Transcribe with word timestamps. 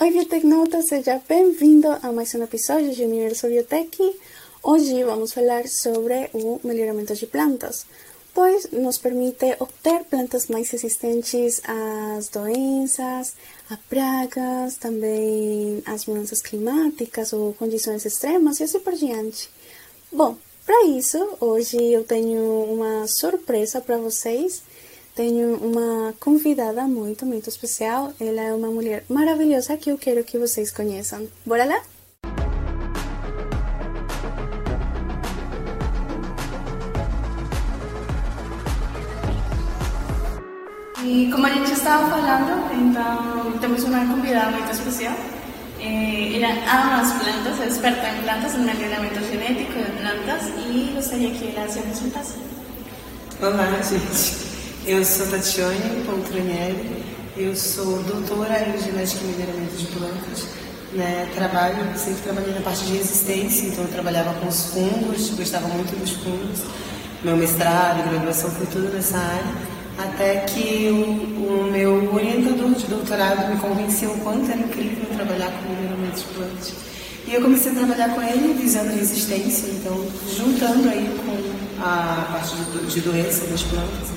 Oi, 0.00 0.10
biotecnauta, 0.10 0.82
seja 0.82 1.22
bem-vindo 1.28 1.86
a 2.02 2.10
mais 2.10 2.34
um 2.34 2.42
episódio 2.42 2.92
de 2.92 3.04
Universo 3.04 3.46
Biotech. 3.46 3.96
Hoje 4.60 5.04
vamos 5.04 5.32
falar 5.32 5.68
sobre 5.68 6.28
o 6.34 6.58
melhoramento 6.64 7.14
de 7.14 7.28
plantas, 7.28 7.86
pois 8.34 8.68
nos 8.72 8.98
permite 8.98 9.54
obter 9.60 10.02
plantas 10.06 10.48
mais 10.48 10.68
resistentes 10.68 11.62
às 11.64 12.28
doenças, 12.28 13.34
a 13.70 13.76
pragas, 13.88 14.76
também 14.78 15.80
às 15.86 16.06
mudanças 16.06 16.42
climáticas 16.42 17.32
ou 17.32 17.54
condições 17.54 18.04
extremas 18.04 18.58
e 18.58 18.64
assim 18.64 18.80
por 18.80 18.94
diante. 18.94 19.48
Bom, 20.10 20.36
para 20.66 20.86
isso, 20.86 21.36
hoje 21.38 21.76
eu 21.76 22.02
tenho 22.02 22.64
uma 22.64 23.06
surpresa 23.06 23.80
para 23.80 23.96
vocês 23.98 24.60
tenho 25.14 25.56
uma 25.56 26.12
convidada 26.18 26.82
muito, 26.82 27.24
muito 27.24 27.48
especial. 27.48 28.12
Ela 28.20 28.42
é 28.42 28.52
uma 28.52 28.68
mulher 28.68 29.04
maravilhosa 29.08 29.76
que 29.76 29.90
eu 29.90 29.96
quero 29.96 30.24
que 30.24 30.38
vocês 30.38 30.72
conheçam. 30.72 31.28
Bora 31.46 31.64
lá? 31.64 31.80
E 41.04 41.30
como 41.30 41.46
a 41.46 41.50
gente 41.50 41.70
estava 41.70 42.08
falando, 42.08 42.72
então 42.72 43.58
temos 43.60 43.84
uma 43.84 44.00
convidada 44.06 44.50
muito 44.52 44.72
especial. 44.72 45.14
Eh, 45.78 46.36
ela 46.36 46.48
ama 46.48 47.02
as 47.02 47.12
plantas, 47.12 47.60
é 47.60 47.66
experta 47.68 48.08
em 48.08 48.22
plantas, 48.22 48.54
em 48.54 48.64
melhoramento 48.64 49.20
genético 49.20 49.72
de 49.72 50.00
plantas 50.00 50.48
e 50.66 50.92
gostaria 50.94 51.30
que 51.30 51.54
ela 51.54 51.68
se 51.68 51.78
apresentasse. 51.78 52.34
Olá, 53.38 53.82
gente. 53.82 54.53
Eu 54.86 55.02
sou 55.02 55.26
Tatiane 55.28 56.04
Poltronieri, 56.04 57.02
eu 57.38 57.56
sou 57.56 58.02
doutora 58.02 58.68
em 58.68 58.78
genética 58.78 59.24
e 59.24 59.28
melhoramento 59.28 59.76
de 59.76 59.86
plantas. 59.86 60.46
Né? 60.92 61.26
Trabalho, 61.34 61.76
sempre 61.96 62.20
trabalhei 62.22 62.52
na 62.52 62.60
parte 62.60 62.84
de 62.84 62.98
resistência, 62.98 63.68
então 63.68 63.84
eu 63.84 63.90
trabalhava 63.90 64.34
com 64.34 64.46
os 64.46 64.66
fungos, 64.66 65.30
gostava 65.30 65.68
muito 65.68 65.98
dos 65.98 66.10
fungos. 66.10 66.60
Meu 67.22 67.34
mestrado, 67.34 68.06
graduação 68.10 68.50
foi 68.50 68.66
tudo 68.66 68.92
nessa 68.92 69.16
área, 69.16 69.54
até 69.96 70.40
que 70.40 70.90
o, 70.90 71.62
o 71.62 71.70
meu 71.72 72.14
orientador 72.14 72.74
de 72.74 72.86
doutorado 72.86 73.54
me 73.54 73.58
convenceu 73.58 74.10
o 74.10 74.18
quanto 74.18 74.50
era 74.50 74.60
incrível 74.60 75.06
trabalhar 75.16 75.50
com 75.50 75.72
melhoramento 75.72 76.18
de 76.18 76.24
plantas. 76.26 76.72
E 77.26 77.32
eu 77.32 77.40
comecei 77.40 77.72
a 77.72 77.74
trabalhar 77.74 78.10
com 78.10 78.20
ele 78.20 78.52
visando 78.52 78.94
resistência, 78.94 79.66
então 79.70 80.06
juntando 80.36 80.90
aí 80.90 81.08
com 81.24 81.82
a 81.82 82.28
parte 82.32 82.54
de, 82.54 82.86
de 82.92 83.00
doença 83.00 83.46
das 83.46 83.62
plantas 83.62 84.13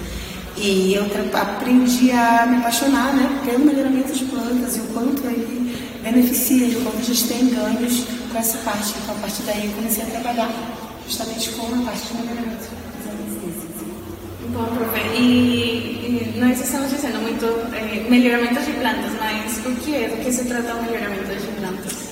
e 0.60 0.96
eu 0.96 1.06
aprendi 1.34 2.12
a 2.12 2.46
me 2.48 2.58
apaixonar 2.58 3.14
né, 3.14 3.42
pelo 3.46 3.66
melhoramento 3.66 4.12
de 4.12 4.26
plantas 4.26 4.76
e 4.78 4.80
o 4.80 4.84
quanto 4.86 5.26
ele 5.28 5.76
beneficia, 6.04 6.78
o 6.80 6.84
quanto 6.84 6.98
a 6.98 7.04
gente 7.04 7.28
tem 7.28 7.50
ganhos 7.50 8.06
com 8.32 8.38
essa 8.38 8.58
parte. 8.60 8.94
Então, 9.02 9.16
a 9.16 9.20
partir 9.20 9.44
daí, 9.44 9.68
eu 9.68 9.72
comecei 9.74 10.04
a 10.04 10.08
trabalhar 10.08 10.52
justamente 11.08 11.52
com 11.52 11.68
a 11.68 11.86
parte 11.86 12.08
de 12.08 12.14
melhoramento. 12.16 12.88
Bom, 14.54 14.66
profe, 14.66 15.00
e, 15.16 16.34
e 16.34 16.40
nós 16.40 16.60
estamos 16.60 16.90
dizendo 16.90 17.20
muito 17.20 17.46
eh, 17.76 18.06
melhoramento 18.10 18.60
de 18.62 18.72
plantas, 18.72 19.12
mas 19.20 19.58
o 19.66 19.76
que 19.76 19.96
é? 19.96 20.08
Do 20.08 20.24
que 20.24 20.32
se 20.32 20.46
trata 20.46 20.74
o 20.74 20.84
melhoramento 20.84 21.36
de 21.36 21.48
plantas? 21.60 22.08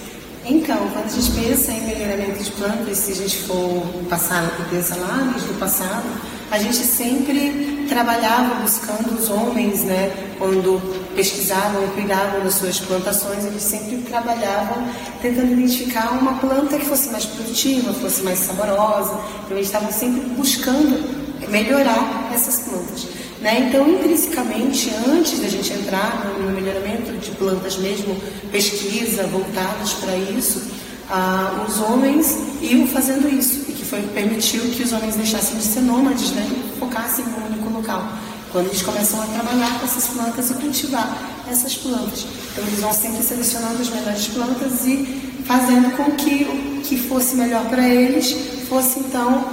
Então, 0.45 0.77
quando 0.93 1.05
a 1.05 1.09
gente 1.09 1.31
pensa 1.31 1.71
em 1.71 1.81
melhoramento 1.87 2.43
de 2.43 2.51
plantas, 2.51 2.97
se 2.97 3.13
a 3.13 3.15
gente 3.15 3.37
for 3.43 3.83
passar, 4.07 4.51
pensa 4.69 4.95
lá 4.97 5.31
desde 5.33 5.49
o 5.49 5.53
passado, 5.55 6.05
a 6.51 6.57
gente 6.59 6.77
sempre 6.77 7.85
trabalhava 7.89 8.55
buscando 8.61 9.17
os 9.17 9.29
homens, 9.29 9.83
né? 9.83 10.11
Quando 10.37 10.81
pesquisavam 11.15 11.83
e 11.83 11.87
cuidavam 11.87 12.43
das 12.43 12.55
suas 12.55 12.79
plantações, 12.79 13.45
eles 13.45 13.63
sempre 13.63 13.97
trabalhavam 13.97 14.87
tentando 15.21 15.53
identificar 15.53 16.11
uma 16.11 16.33
planta 16.39 16.77
que 16.77 16.85
fosse 16.85 17.09
mais 17.09 17.25
produtiva, 17.25 17.93
fosse 17.93 18.23
mais 18.23 18.39
saborosa. 18.39 19.19
Então 19.45 19.57
eles 19.57 19.67
estavam 19.67 19.91
sempre 19.91 20.21
buscando 20.35 21.25
melhorar 21.49 22.31
essas 22.33 22.59
plantas. 22.59 23.07
Né? 23.41 23.67
Então, 23.69 23.87
intrinsecamente, 23.87 24.91
antes 25.07 25.39
da 25.39 25.47
gente 25.47 25.71
entrar 25.73 26.25
no 26.39 26.49
melhoramento 26.51 27.11
de 27.13 27.31
plantas 27.31 27.77
mesmo, 27.77 28.15
pesquisa 28.51 29.23
voltadas 29.27 29.93
para 29.93 30.15
isso, 30.17 30.63
ah, 31.09 31.65
os 31.67 31.79
homens 31.79 32.39
iam 32.61 32.87
fazendo 32.87 33.29
isso 33.29 33.64
que 33.85 33.89
foi 33.89 34.01
permitiu 34.01 34.61
que 34.71 34.81
os 34.81 34.91
homens 34.91 35.15
deixassem 35.15 35.57
de 35.57 35.63
ser 35.63 35.81
nômades, 35.81 36.31
né, 36.31 36.45
e 36.49 36.79
focassem 36.79 37.23
em 37.23 37.27
um 37.27 37.45
único 37.45 37.69
local. 37.69 38.03
Quando 38.51 38.67
eles 38.67 38.81
começam 38.81 39.21
a 39.21 39.25
trabalhar 39.25 39.79
com 39.79 39.85
essas 39.85 40.07
plantas 40.07 40.49
e 40.49 40.53
cultivar 40.55 41.17
essas 41.49 41.75
plantas. 41.75 42.25
Então 42.51 42.63
eles 42.65 42.79
vão 42.79 42.93
sempre 42.93 43.21
selecionando 43.21 43.81
as 43.81 43.89
melhores 43.89 44.27
plantas 44.27 44.85
e 44.85 45.43
fazendo 45.45 45.95
com 45.95 46.11
que 46.11 46.45
o 46.45 46.81
que 46.81 46.97
fosse 46.97 47.35
melhor 47.35 47.65
para 47.65 47.87
eles 47.87 48.33
fosse 48.69 48.99
então 48.99 49.45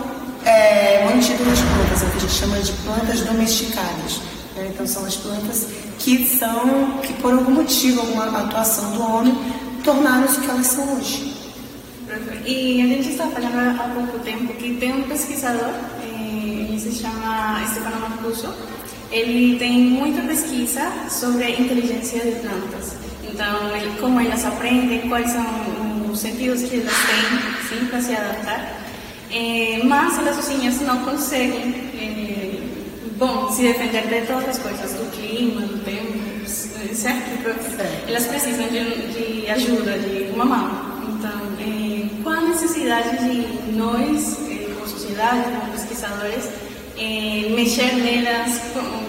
é, 0.44 1.04
mantido 1.04 1.44
nas 1.44 1.58
plantas, 1.60 2.02
é 2.02 2.06
o 2.06 2.10
que 2.10 2.16
a 2.16 2.20
gente 2.20 2.32
chama 2.32 2.58
de 2.60 2.72
plantas 2.72 3.20
domesticadas. 3.20 4.20
Né? 4.54 4.70
Então 4.72 4.86
são 4.86 5.04
as 5.04 5.16
plantas 5.16 5.66
que 5.98 6.38
são, 6.38 7.00
que 7.02 7.12
por 7.14 7.32
algum 7.32 7.50
motivo, 7.50 8.00
alguma 8.00 8.24
atuação 8.24 8.92
do 8.92 9.02
homem, 9.02 9.36
tornaram-se 9.82 10.38
o 10.38 10.40
que 10.42 10.50
elas 10.50 10.66
são 10.68 10.96
hoje. 10.96 11.31
E 12.44 12.82
a 12.82 12.86
gente 12.86 13.10
está 13.10 13.26
falando 13.28 13.80
há 13.80 13.88
pouco 13.94 14.18
tempo 14.18 14.52
que 14.54 14.74
tem 14.74 14.92
um 14.92 15.02
pesquisador, 15.04 15.70
eh, 16.02 16.66
ele 16.68 16.80
se 16.80 16.92
chama 16.92 17.64
Stefano 17.70 18.00
Mancuso, 18.00 18.52
ele 19.12 19.56
tem 19.58 19.78
muita 19.78 20.22
pesquisa 20.22 20.90
sobre 21.08 21.50
inteligência 21.50 22.20
de 22.20 22.32
plantas. 22.40 22.96
Então, 23.22 23.76
ele, 23.76 23.96
como 24.00 24.20
elas 24.20 24.44
aprendem, 24.44 25.08
quais 25.08 25.30
são 25.30 26.10
os 26.10 26.18
sentidos 26.18 26.62
que 26.62 26.80
elas 26.80 26.92
têm 27.06 27.78
sim, 27.78 27.86
para 27.86 28.00
se 28.00 28.12
adaptar. 28.12 28.82
Eh, 29.30 29.80
mas 29.84 30.18
elas 30.18 30.34
sozinhas 30.34 30.80
não 30.80 31.04
conseguem, 31.04 31.74
eh, 31.94 32.60
bom, 33.18 33.52
se 33.52 33.62
defender 33.62 34.02
de 34.08 34.26
todas 34.26 34.48
as 34.48 34.58
coisas, 34.58 34.92
do 34.94 35.10
clima, 35.12 35.60
do 35.60 35.78
tempo, 35.84 36.44
certo? 36.92 37.30
Elas 38.08 38.26
precisam 38.26 38.66
de, 38.66 39.42
de 39.42 39.50
ajuda, 39.50 39.96
de 39.96 40.32
uma 40.32 40.44
mão. 40.44 40.81
Necessidade 42.82 43.16
de 43.18 43.72
nós, 43.72 44.36
eh, 44.50 44.74
como 44.74 44.88
sociedade, 44.88 45.44
como 45.44 45.72
pesquisadores, 45.72 46.44
eh, 46.98 47.52
mexer 47.54 47.94
nelas? 47.94 48.60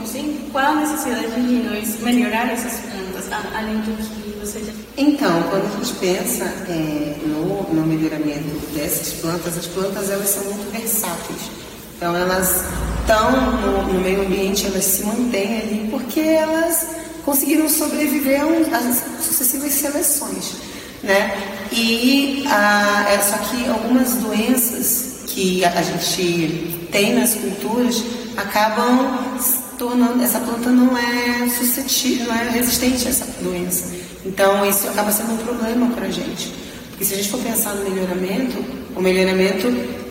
Sim, 0.05 0.47
qual 0.51 0.73
a 0.73 0.75
necessidade 0.75 1.41
de 1.41 1.63
nós 1.63 1.99
melhorar 2.01 2.51
essas 2.51 2.79
plantas, 2.81 3.31
além 3.55 3.77
do 3.77 3.97
que 3.97 4.39
você 4.39 4.59
já 4.59 4.71
Então, 4.95 5.41
quando 5.49 5.65
a 5.65 5.77
gente 5.77 5.93
pensa 5.95 6.45
é, 6.69 7.15
no, 7.25 7.63
no 7.73 7.85
melhoramento 7.87 8.59
dessas 8.75 9.13
plantas, 9.13 9.57
as 9.57 9.65
plantas 9.67 10.09
elas 10.11 10.29
são 10.29 10.43
muito 10.43 10.71
versáteis. 10.71 11.49
Então, 11.97 12.15
elas 12.15 12.63
estão 12.99 13.31
no, 13.61 13.93
no 13.93 13.99
meio 14.01 14.21
ambiente, 14.21 14.67
elas 14.67 14.83
se 14.83 15.03
mantêm 15.03 15.61
ali 15.61 15.87
porque 15.89 16.19
elas 16.19 16.85
conseguiram 17.25 17.67
sobreviver 17.67 18.41
às 18.71 19.23
sucessivas 19.25 19.71
seleções 19.71 20.72
né? 21.03 21.37
E 21.71 22.43
ah, 22.47 23.05
é 23.09 23.19
só 23.19 23.37
que 23.37 23.67
algumas 23.67 24.15
doenças 24.15 25.23
que 25.27 25.65
a 25.65 25.81
gente 25.81 26.87
tem 26.91 27.13
nas 27.13 27.33
culturas 27.33 28.03
acabam 28.37 29.37
tornando 29.77 30.23
essa 30.23 30.39
planta 30.39 30.69
não 30.69 30.97
é 30.97 31.49
suscetível, 31.49 32.27
não 32.27 32.35
é 32.35 32.49
resistente 32.49 33.07
a 33.07 33.09
essa 33.09 33.25
doença. 33.41 33.91
Então 34.25 34.65
isso 34.65 34.87
acaba 34.87 35.11
sendo 35.11 35.33
um 35.33 35.37
problema 35.37 35.87
para 35.87 36.05
a 36.05 36.11
gente. 36.11 36.53
Porque 36.91 37.05
se 37.05 37.13
a 37.13 37.17
gente 37.17 37.29
for 37.29 37.39
pensar 37.39 37.73
no 37.73 37.89
melhoramento, 37.89 38.63
o 38.95 39.01
melhoramento 39.01 39.67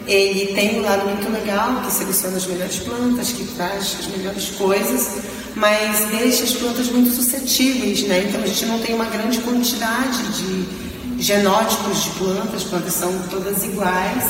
ele 0.06 0.52
tem 0.54 0.80
um 0.80 0.82
lado 0.82 1.06
muito 1.06 1.30
legal, 1.30 1.80
que 1.82 1.92
seleciona 1.92 2.36
as 2.36 2.46
melhores 2.46 2.76
plantas, 2.78 3.32
que 3.32 3.44
traz 3.54 3.96
as 4.00 4.06
melhores 4.08 4.50
coisas, 4.50 5.10
mas 5.54 6.06
deixa 6.10 6.44
as 6.44 6.52
plantas 6.52 6.88
muito 6.88 7.10
suscetíveis, 7.10 8.02
né? 8.04 8.24
Então 8.28 8.42
a 8.42 8.46
gente 8.46 8.64
não 8.66 8.78
tem 8.78 8.94
uma 8.94 9.04
grande 9.04 9.38
quantidade 9.40 10.22
de 10.32 11.22
genótipos 11.22 12.04
de 12.04 12.10
plantas, 12.10 12.64
plantas 12.64 12.94
são 12.94 13.12
todas 13.30 13.62
iguais, 13.64 14.24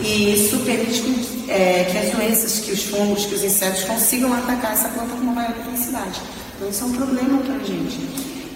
e 0.00 0.34
isso 0.34 0.58
permite 0.58 1.02
que, 1.02 1.50
é, 1.50 1.88
que 1.90 1.98
as 1.98 2.10
doenças, 2.10 2.60
que 2.60 2.72
os 2.72 2.84
fungos, 2.84 3.26
que 3.26 3.34
os 3.34 3.42
insetos 3.42 3.84
consigam 3.84 4.32
atacar 4.32 4.72
essa 4.72 4.88
planta 4.88 5.10
com 5.10 5.22
uma 5.22 5.32
maior 5.32 5.54
intensidade. 5.58 6.20
Então 6.56 6.68
isso 6.68 6.84
é 6.84 6.86
um 6.86 6.92
problema 6.92 7.38
para 7.38 7.54
a 7.56 7.58
gente. 7.58 7.98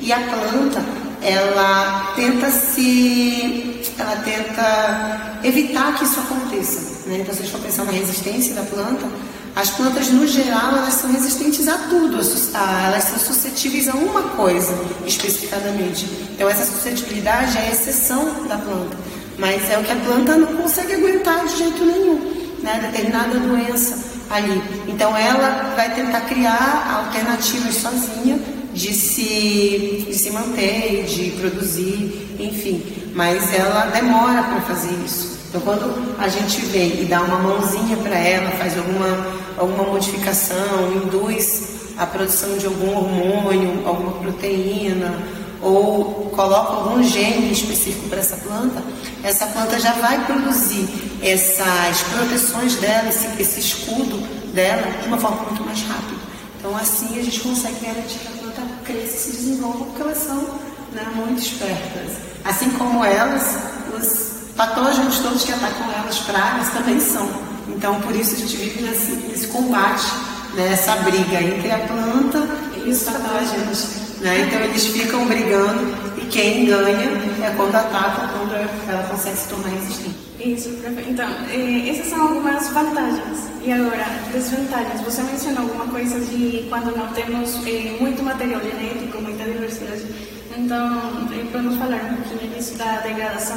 E 0.01 0.13
a 0.13 0.19
planta, 0.19 0.85
ela 1.21 2.13
tenta 2.17 2.51
se, 2.51 3.81
ela 3.99 4.17
tenta 4.17 5.41
evitar 5.45 5.97
que 5.97 6.05
isso 6.05 6.21
aconteça. 6.21 7.09
Né? 7.09 7.19
Então 7.21 7.35
se 7.35 7.41
a 7.41 7.45
gente 7.45 7.53
for 7.53 7.61
pensar 7.61 7.85
na 7.85 7.93
resistência 7.93 8.55
da 8.55 8.63
planta, 8.63 9.07
as 9.55 9.71
plantas, 9.71 10.09
no 10.09 10.27
geral, 10.27 10.77
elas 10.79 10.95
são 10.95 11.13
resistentes 11.13 11.69
a 11.69 11.77
tudo, 11.77 12.17
elas 12.17 13.05
são 13.05 13.19
suscetíveis 13.19 13.87
a 13.87 13.95
uma 13.95 14.23
coisa 14.23 14.75
especificadamente. 15.07 16.07
Então, 16.33 16.49
essa 16.49 16.65
suscetibilidade 16.65 17.59
é 17.59 17.69
a 17.69 17.71
exceção 17.71 18.47
da 18.49 18.57
planta, 18.57 18.97
mas 19.39 19.71
é 19.71 19.79
o 19.79 19.85
que 19.85 19.93
a 19.93 19.97
planta 19.97 20.37
não 20.37 20.57
consegue 20.57 20.95
aguentar 20.95 21.45
de 21.47 21.59
jeito 21.59 21.85
nenhum, 21.85 22.59
né? 22.63 22.91
determinada 22.91 23.39
doença 23.39 23.99
ali. 24.31 24.63
Então, 24.89 25.15
ela 25.15 25.75
vai 25.77 25.95
tentar 25.95 26.23
criar 26.23 27.05
alternativas 27.05 27.75
sozinha 27.75 28.41
de 28.73 28.95
se, 28.95 30.07
de 30.09 30.15
se 30.15 30.31
manter, 30.31 31.05
de 31.05 31.31
produzir, 31.33 32.37
enfim. 32.39 32.83
Mas 33.15 33.53
ela 33.53 33.91
demora 33.91 34.43
para 34.45 34.61
fazer 34.63 34.95
isso. 35.05 35.33
Então, 35.53 35.61
quando 35.61 36.17
a 36.19 36.29
gente 36.29 36.63
vem 36.63 37.03
e 37.03 37.05
dá 37.05 37.21
uma 37.21 37.39
mãozinha 37.39 37.95
para 37.99 38.17
ela, 38.17 38.51
faz 38.53 38.75
alguma, 38.79 39.07
alguma 39.57 39.85
modificação, 39.85 40.93
induz 41.05 41.83
a 41.97 42.07
produção 42.07 42.57
de 42.57 42.67
algum 42.67 42.97
hormônio, 42.97 43.87
alguma 43.87 44.13
proteína, 44.13 45.19
ou 45.61 46.31
coloca 46.35 46.73
algum 46.73 47.03
gene 47.03 47.53
específico 47.53 48.09
para 48.09 48.19
essa 48.19 48.37
planta, 48.37 48.83
essa 49.23 49.47
planta 49.47 49.79
já 49.79 49.93
vai 49.93 50.27
produzir 50.27 50.89
essas 51.23 52.03
proteções 52.13 52.75
dela, 52.77 53.09
esse, 53.09 53.27
esse 53.41 53.61
escudo 53.61 54.19
dela, 54.53 54.83
de 55.01 55.07
uma 55.07 55.19
forma 55.19 55.43
muito 55.43 55.65
mais 55.65 55.81
rápida. 55.83 56.21
Então, 56.59 56.77
assim, 56.77 57.19
a 57.19 57.23
gente 57.23 57.41
consegue 57.41 57.77
garantir 57.81 58.19
que 58.19 58.29
a 58.29 58.43
planta 58.43 58.63
cresça 58.85 59.15
e 59.15 59.19
se 59.19 59.31
desenvolva, 59.33 59.85
porque 59.85 60.03
elas 60.03 60.19
são 60.19 60.37
né, 60.93 61.07
muito 61.15 61.41
espertas. 61.41 62.13
Assim 62.45 62.71
como 62.71 63.05
elas, 63.05 63.57
os 63.97 64.55
patógenos 64.57 65.19
todos 65.21 65.45
que 65.45 65.53
atacam 65.53 65.91
elas, 65.93 66.19
pragas, 66.21 66.71
também 66.71 66.99
são. 67.01 67.29
Então, 67.69 68.01
por 68.01 68.15
isso 68.15 68.35
a 68.35 68.39
gente 68.39 68.57
vive 68.57 68.83
nesse, 68.83 69.13
nesse 69.13 69.47
combate, 69.49 70.07
nessa 70.55 70.97
né, 70.97 71.03
briga 71.11 71.43
entre 71.43 71.71
a 71.71 71.79
planta 71.79 72.47
e 72.85 72.91
os 72.91 73.03
patógenos. 73.03 74.03
Né? 74.21 74.47
Então 74.47 74.61
eles 74.61 74.87
ficam 74.87 75.27
brigando 75.27 75.95
e 76.17 76.27
quem 76.27 76.65
ganha 76.67 77.11
é 77.43 77.55
quando 77.57 77.75
ataca, 77.75 78.29
quando 78.29 78.55
ela 78.89 79.03
consegue 79.09 79.37
se 79.37 79.49
tornar 79.49 79.69
resistente. 79.71 80.33
Isso. 80.39 80.71
Então, 81.09 81.29
eh, 81.51 81.89
essas 81.89 82.07
são 82.07 82.21
algumas 82.21 82.69
vantagens. 82.71 83.49
E 83.65 83.73
agora, 83.73 84.05
desvantagens. 84.33 85.01
Você 85.03 85.23
mencionou 85.23 85.63
alguma 85.63 85.87
coisa 85.87 86.19
de 86.21 86.67
quando 86.69 86.97
não 86.97 87.09
temos 87.13 87.65
eh, 87.67 87.97
muito 88.01 88.23
material 88.23 88.61
genético, 88.61 89.23
muita 89.23 89.45
diversidade. 89.45 90.05
Então, 90.57 91.29
eh, 91.33 91.45
podemos 91.51 91.77
falar 91.77 91.97
um 91.97 92.17
pouquinho 92.17 92.55
disso 92.55 92.75
da 92.77 92.99
degradação 92.99 93.57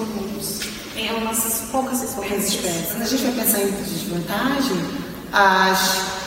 alguns, 0.00 0.60
eh, 0.96 1.12
umas 1.12 1.68
poucas 1.70 2.02
espécies. 2.02 2.14
Poucas 2.14 2.48
espécies. 2.48 2.86
Quando 2.90 3.02
a 3.02 3.06
gente 3.06 3.22
vai 3.22 3.32
pensar 3.32 3.60
em 3.60 3.70
desvantagem, 3.70 4.84
as 5.32 6.20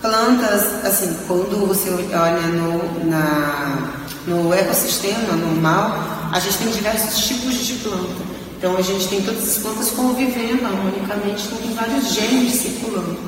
Plantas, 0.00 0.82
assim, 0.82 1.14
quando 1.28 1.68
você 1.68 1.90
olha 1.90 2.40
no, 2.40 3.04
na, 3.04 3.92
no 4.26 4.54
ecossistema 4.54 5.36
normal, 5.36 6.30
a 6.32 6.40
gente 6.40 6.56
tem 6.56 6.68
diversos 6.68 7.26
tipos 7.26 7.54
de 7.54 7.74
planta. 7.74 8.22
Então 8.56 8.78
a 8.78 8.80
gente 8.80 9.08
tem 9.08 9.20
todas 9.20 9.46
as 9.46 9.58
plantas 9.58 9.90
convivendo 9.90 10.64
harmonicamente, 10.64 11.48
tem 11.48 11.74
vários 11.74 12.14
genes 12.14 12.54
circulando. 12.54 13.18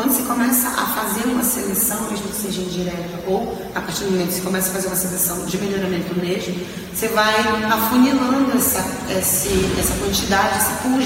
Quando 0.00 0.12
você 0.12 0.22
começa 0.22 0.66
a 0.66 0.86
fazer 0.86 1.28
uma 1.28 1.44
seleção, 1.44 2.00
mesmo 2.10 2.28
que 2.28 2.36
seja 2.36 2.62
indireta, 2.62 3.20
ou 3.26 3.54
a 3.74 3.82
partir 3.82 4.04
do 4.04 4.12
momento 4.12 4.28
que 4.28 4.36
você 4.36 4.40
começa 4.40 4.70
a 4.70 4.72
fazer 4.72 4.86
uma 4.86 4.96
seleção 4.96 5.44
de 5.44 5.58
melhoramento 5.58 6.18
mesmo, 6.18 6.54
você 6.90 7.08
vai 7.08 7.34
afunilando 7.70 8.50
essa, 8.56 8.82
esse, 9.10 9.50
essa 9.78 9.92
quantidade, 10.02 10.56
esse 10.56 10.72
pool. 10.82 11.02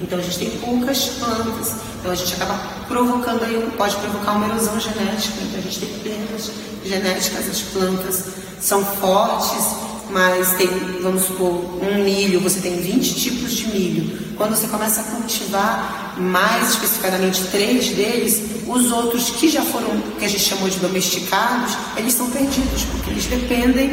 Então 0.00 0.20
a 0.20 0.22
gente 0.22 0.38
tem 0.38 0.50
poucas 0.60 1.04
plantas, 1.18 1.74
então 1.98 2.12
a 2.12 2.14
gente 2.14 2.32
acaba 2.34 2.60
provocando 2.86 3.42
aí, 3.42 3.72
pode 3.76 3.96
provocar 3.96 4.34
uma 4.34 4.46
erosão 4.50 4.78
genética, 4.78 5.40
então 5.42 5.58
a 5.58 5.62
gente 5.62 5.80
tem 5.80 5.98
perdas 5.98 6.52
genéticas, 6.84 7.48
as 7.50 7.60
plantas 7.60 8.24
são 8.60 8.84
fortes, 8.84 9.66
mas 10.10 10.54
tem, 10.54 10.68
vamos 11.02 11.24
supor, 11.24 11.64
um 11.82 12.04
milho, 12.04 12.40
você 12.40 12.60
tem 12.60 12.80
20 12.80 13.14
tipos 13.14 13.52
de 13.52 13.68
milho. 13.68 14.18
Quando 14.36 14.54
você 14.54 14.66
começa 14.68 15.00
a 15.00 15.04
cultivar 15.04 16.14
mais 16.18 16.70
especificamente 16.70 17.42
três 17.50 17.88
deles, 17.88 18.42
os 18.66 18.90
outros 18.92 19.30
que 19.30 19.48
já 19.48 19.62
foram, 19.62 20.00
que 20.18 20.24
a 20.24 20.28
gente 20.28 20.42
chamou 20.42 20.68
de 20.68 20.78
domesticados, 20.78 21.76
eles 21.96 22.12
estão 22.12 22.30
perdidos, 22.30 22.84
porque 22.92 23.10
eles 23.10 23.26
dependem 23.26 23.90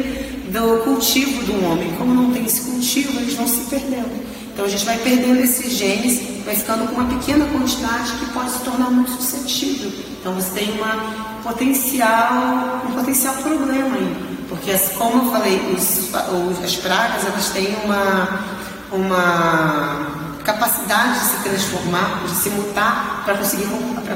do 0.50 0.84
cultivo 0.84 1.42
do 1.44 1.64
homem. 1.64 1.92
Como 1.96 2.14
não 2.14 2.30
tem 2.32 2.44
esse 2.44 2.60
cultivo, 2.62 3.18
eles 3.20 3.34
vão 3.34 3.46
se 3.46 3.60
perdendo. 3.62 4.24
Então 4.52 4.64
a 4.64 4.68
gente 4.68 4.84
vai 4.84 4.96
perdendo 4.98 5.40
esses 5.40 5.72
genes, 5.72 6.44
vai 6.44 6.54
ficando 6.54 6.86
com 6.86 7.00
uma 7.00 7.18
pequena 7.18 7.44
quantidade 7.46 8.12
que 8.12 8.26
pode 8.26 8.50
se 8.52 8.60
tornar 8.60 8.88
muito 8.88 9.10
suscetível. 9.10 9.90
Então 10.20 10.32
você 10.34 10.60
tem 10.60 10.70
uma 10.72 11.42
potencial, 11.42 12.84
um 12.88 12.92
potencial 12.92 13.34
problema 13.34 13.96
aí. 13.96 14.33
Porque 14.64 14.78
como 14.94 15.26
eu 15.26 15.30
falei, 15.30 15.60
os, 15.76 16.64
as 16.64 16.76
pragas 16.76 17.26
elas 17.26 17.50
têm 17.50 17.76
uma, 17.84 18.40
uma 18.90 20.38
capacidade 20.42 21.20
de 21.20 21.26
se 21.26 21.36
transformar, 21.42 22.24
de 22.24 22.34
se 22.34 22.48
mutar 22.48 23.22
para 23.26 23.36
conseguir, 23.36 23.66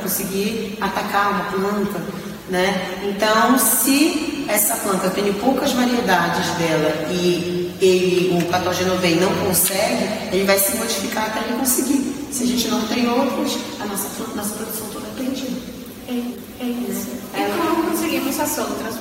conseguir 0.02 0.78
atacar 0.80 1.32
uma 1.32 1.44
planta. 1.50 2.02
Né? 2.48 2.98
Então, 3.04 3.58
se 3.58 4.46
essa 4.48 4.76
planta 4.76 5.10
tem 5.10 5.30
poucas 5.34 5.72
variedades 5.72 6.48
dela 6.52 7.10
e 7.10 7.76
ele, 7.78 8.42
o 8.42 8.46
patógeno 8.46 8.96
vem 8.96 9.16
não 9.16 9.34
consegue, 9.46 10.04
ele 10.32 10.44
vai 10.44 10.58
se 10.58 10.74
modificar 10.78 11.26
até 11.26 11.40
ele 11.40 11.58
conseguir. 11.58 12.26
Se 12.32 12.44
a 12.44 12.46
gente 12.46 12.68
não 12.68 12.80
tem 12.86 13.06
outras, 13.06 13.58
a 13.80 13.84
nossa, 13.84 14.08
nossa 14.34 14.54
produção 14.54 14.86
toda 14.94 15.06
é 15.08 15.10
perdida. 15.22 15.60
É, 16.08 16.64
é 16.64 16.66
isso. 16.66 17.18
As 18.28 18.58
outras, 18.58 18.94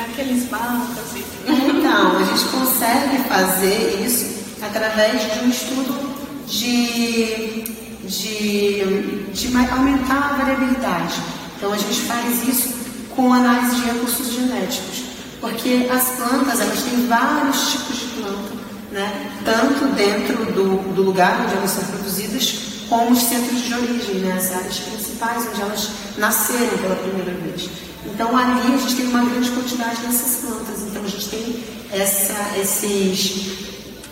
Aqueles 0.00 0.44
bancos 0.48 1.14
e 1.14 1.24
Então, 1.48 2.16
a 2.16 2.24
gente 2.24 2.44
consegue 2.46 3.18
fazer 3.28 4.02
isso 4.04 4.42
através 4.62 5.32
de 5.32 5.40
um 5.40 5.48
estudo 5.48 6.14
de, 6.48 7.62
de, 8.08 9.24
de 9.32 9.56
aumentar 9.70 10.30
a 10.30 10.36
variabilidade. 10.36 11.14
Então 11.56 11.72
a 11.72 11.76
gente 11.76 12.00
faz 12.02 12.48
isso 12.48 12.74
com 13.14 13.32
análise 13.32 13.76
de 13.76 13.82
recursos 13.82 14.32
genéticos, 14.32 15.04
porque 15.40 15.88
as 15.90 16.08
plantas 16.16 16.60
elas 16.60 16.82
têm 16.82 17.06
vários 17.06 17.72
tipos 17.72 17.96
de 17.96 18.06
planta, 18.16 18.54
né? 18.90 19.30
tanto 19.44 19.86
dentro 19.94 20.52
do, 20.52 20.94
do 20.94 21.02
lugar 21.02 21.42
onde 21.42 21.54
elas 21.54 21.70
são 21.70 21.84
produzidas, 21.84 22.73
como 22.88 23.12
os 23.12 23.22
centros 23.22 23.62
de 23.62 23.74
origem, 23.74 24.16
né? 24.16 24.32
as 24.32 24.52
áreas 24.52 24.78
principais 24.78 25.46
onde 25.48 25.60
elas 25.60 25.90
nasceram 26.18 26.78
pela 26.78 26.96
primeira 26.96 27.32
vez. 27.32 27.68
Então 28.06 28.36
ali 28.36 28.74
a 28.74 28.76
gente 28.76 28.96
tem 28.96 29.06
uma 29.06 29.24
grande 29.24 29.50
quantidade 29.50 30.00
dessas 30.02 30.36
plantas, 30.36 30.82
então 30.82 31.02
a 31.02 31.08
gente 31.08 31.28
tem 31.28 31.64
essa, 31.90 32.58
esses, 32.58 33.52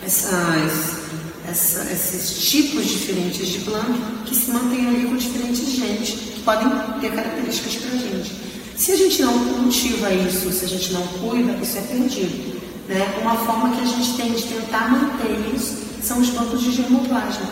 essas 0.03 1.03
essa, 1.49 1.91
esses 1.91 2.49
tipos 2.49 2.85
diferentes 2.85 3.47
de 3.47 3.59
planta 3.59 3.93
que 4.25 4.35
se 4.35 4.51
mantêm 4.51 4.87
ali 4.87 5.05
com 5.05 5.15
diferentes 5.15 5.71
genes, 5.71 6.09
que 6.09 6.41
podem 6.41 6.69
ter 6.99 7.11
características 7.11 7.75
para 7.75 7.91
a 7.91 7.97
gente. 7.97 8.31
Se 8.75 8.91
a 8.91 8.97
gente 8.97 9.21
não 9.21 9.53
cultiva 9.53 10.11
isso, 10.13 10.51
se 10.51 10.65
a 10.65 10.67
gente 10.67 10.93
não 10.93 11.05
cuida, 11.07 11.53
isso 11.61 11.77
é 11.77 11.81
perdido. 11.81 12.61
Né? 12.87 13.19
Uma 13.21 13.35
forma 13.37 13.75
que 13.75 13.81
a 13.81 13.85
gente 13.85 14.17
tem 14.17 14.31
de 14.33 14.43
tentar 14.43 14.89
manter 14.89 15.55
isso 15.55 15.77
são 16.01 16.19
os 16.19 16.29
bancos 16.29 16.61
de 16.61 16.71
germoplasma. 16.71 17.47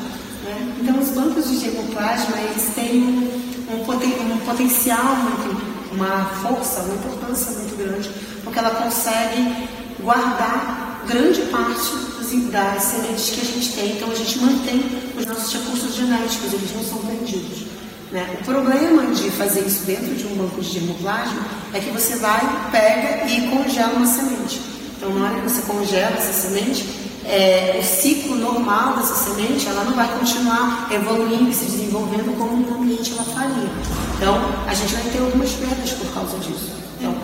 Então, 0.81 0.99
os 0.99 1.09
bancos 1.09 1.47
de 1.47 1.59
germoplasma, 1.59 2.37
eles 2.39 2.73
têm 2.73 3.03
um, 3.69 3.85
poten 3.85 4.09
um 4.19 4.37
potencial 4.39 5.15
muito, 5.15 5.61
uma 5.93 6.25
força, 6.41 6.81
uma 6.81 6.95
importância 6.95 7.51
muito 7.51 7.77
grande, 7.77 8.09
porque 8.43 8.57
ela 8.57 8.71
consegue 8.71 9.67
guardar 10.01 11.03
grande 11.07 11.41
parte 11.43 12.11
das 12.51 12.83
sementes 12.83 13.29
que 13.29 13.41
a 13.41 13.43
gente 13.43 13.71
tem, 13.73 13.91
então 13.91 14.09
a 14.09 14.15
gente 14.15 14.39
mantém 14.39 14.83
os 15.17 15.25
nossos 15.25 15.53
recursos 15.53 15.93
genéticos, 15.95 16.53
eles 16.53 16.73
não 16.73 16.83
são 16.83 16.97
perdidos. 16.99 17.65
Né? 18.11 18.37
O 18.41 18.43
problema 18.43 19.05
de 19.13 19.29
fazer 19.31 19.61
isso 19.61 19.83
dentro 19.85 20.15
de 20.15 20.25
um 20.25 20.35
banco 20.35 20.61
de 20.61 20.67
germoplasma 20.67 21.45
é 21.73 21.79
que 21.79 21.91
você 21.91 22.15
vai, 22.15 22.41
pega 22.71 23.27
e 23.31 23.47
congela 23.49 23.93
uma 23.93 24.07
semente. 24.07 24.61
Então, 24.97 25.13
na 25.13 25.25
hora 25.25 25.41
que 25.41 25.49
você 25.49 25.61
congela 25.61 26.15
essa 26.17 26.33
semente, 26.33 26.85
é, 27.25 27.79
o 27.79 27.83
ciclo 27.83 28.35
normal 28.35 28.95
dessa 28.95 29.15
semente 29.15 29.67
ela 29.67 29.83
não 29.83 29.93
vai 29.93 30.07
continuar 30.17 30.87
evoluindo 30.91 31.49
e 31.49 31.53
se 31.53 31.65
desenvolvendo 31.65 32.37
como 32.37 32.57
no 32.57 32.81
ambiente 32.81 33.13
ela 33.13 33.23
faria. 33.23 33.69
Então, 34.15 34.35
a 34.67 34.73
gente 34.73 34.93
vai 34.93 35.03
ter 35.03 35.19
algumas 35.19 35.51
perdas 35.51 35.91
por 35.91 36.13
causa 36.13 36.37
disso. 36.39 36.71
Então, 36.99 37.15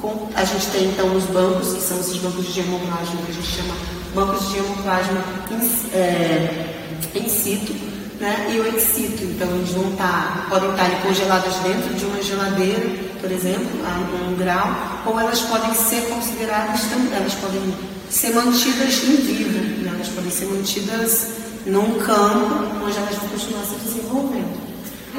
com, 0.00 0.28
a 0.34 0.44
gente 0.44 0.66
tem 0.68 0.84
então 0.84 1.14
os 1.14 1.24
bancos, 1.24 1.72
que 1.72 1.80
são 1.80 1.98
esses 1.98 2.16
bancos 2.18 2.46
de 2.46 2.52
germoplasma 2.52 3.22
que 3.24 3.32
a 3.32 3.34
gente 3.34 3.48
chama 3.48 3.74
bancos 4.14 4.46
de 4.46 4.54
germoplasma 4.54 5.24
in, 5.50 5.96
é, 5.96 6.74
in 7.14 7.28
situ 7.28 7.74
né, 8.20 8.48
e 8.50 8.60
o 8.60 8.66
ex 8.66 8.82
situ. 8.82 9.24
Então, 9.24 9.48
eles 9.56 9.70
vão 9.70 9.90
estar, 9.90 10.46
podem 10.48 10.70
estar 10.70 11.02
congelados 11.02 11.54
dentro 11.56 11.94
de 11.94 12.04
uma 12.04 12.22
geladeira, 12.22 13.05
por 13.26 13.34
exemplo, 13.34 13.66
a 13.84 14.28
um 14.30 14.36
grau, 14.36 15.02
ou 15.04 15.18
elas 15.18 15.40
podem 15.40 15.74
ser 15.74 16.02
consideradas, 16.02 16.80
elas 17.12 17.34
podem 17.34 17.74
ser 18.08 18.32
mantidas 18.32 19.02
em 19.02 19.16
vivo, 19.16 19.82
né, 19.82 19.90
elas 19.96 20.08
podem 20.10 20.30
ser 20.30 20.46
mantidas 20.46 21.30
num 21.66 21.98
campo 21.98 22.54
onde 22.84 22.96
elas 22.96 23.16
vão 23.16 23.28
continuar 23.30 23.64
se 23.64 23.74
desenvolvendo. 23.84 24.60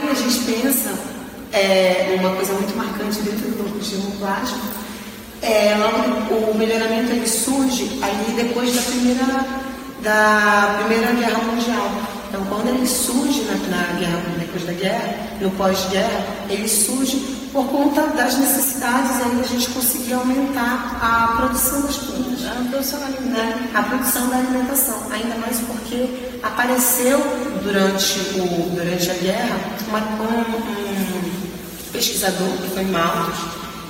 E 0.02 0.10
a 0.10 0.14
gente 0.14 0.40
pensa, 0.46 0.94
é, 1.52 2.16
uma 2.18 2.34
coisa 2.34 2.54
muito 2.54 2.78
marcante 2.78 3.20
dentro 3.24 3.50
do 3.50 3.78
de 3.78 3.90
germoplasma, 3.90 4.58
é, 5.42 5.76
o 6.32 6.58
melhoramento 6.58 7.12
ele 7.12 7.28
surge 7.28 8.00
ali 8.02 8.42
depois 8.42 8.74
da 8.74 8.82
primeira, 8.84 9.46
da 10.02 10.76
primeira 10.80 11.12
guerra 11.12 11.44
mundial. 11.44 12.17
Então 12.38 12.46
quando 12.46 12.68
ele 12.68 12.86
surge 12.86 13.42
na, 13.46 13.56
na 13.56 14.00
guerra, 14.00 14.22
depois 14.38 14.64
da 14.64 14.74
guerra, 14.74 15.16
no 15.42 15.50
pós-guerra, 15.52 16.24
ele 16.50 16.68
surge 16.68 17.18
por 17.52 17.66
conta 17.66 18.02
das 18.08 18.38
necessidades 18.38 19.20
aí 19.24 19.36
da 19.38 19.44
gente 19.44 19.70
conseguir 19.70 20.14
aumentar 20.14 21.00
a 21.02 21.38
produção 21.38 21.82
das 21.82 21.98
plantas. 21.98 22.46
A 22.46 22.70
produção 22.70 23.04
alimentar. 23.04 23.44
Né? 23.44 23.70
A 23.74 23.84
produção 23.84 24.30
da 24.30 24.38
alimentação. 24.38 25.02
Ainda 25.12 25.36
mais 25.36 25.58
porque 25.62 26.38
apareceu 26.44 27.20
durante, 27.64 28.20
o, 28.40 28.70
durante 28.76 29.10
a 29.10 29.14
guerra 29.16 29.58
uma, 29.88 30.00
um, 30.00 30.58
um 30.58 31.92
pesquisador, 31.92 32.50
que 32.50 32.70
foi 32.70 32.84
Malthus, 32.86 33.40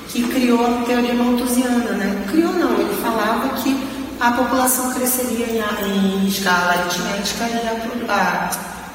que 0.07 0.23
criou 0.23 0.65
a 0.65 0.85
teoria 0.85 1.13
malthusiana. 1.13 1.91
Né? 1.91 2.25
Criou 2.31 2.53
não, 2.53 2.79
ele 2.79 2.95
falava 3.01 3.61
que 3.61 3.96
a 4.19 4.31
população 4.31 4.93
cresceria 4.93 5.45
em, 5.45 6.23
em 6.23 6.27
escala 6.27 6.71
aritmética 6.71 7.47
e 7.49 7.67
a, 7.67 8.13
a, 8.13 8.49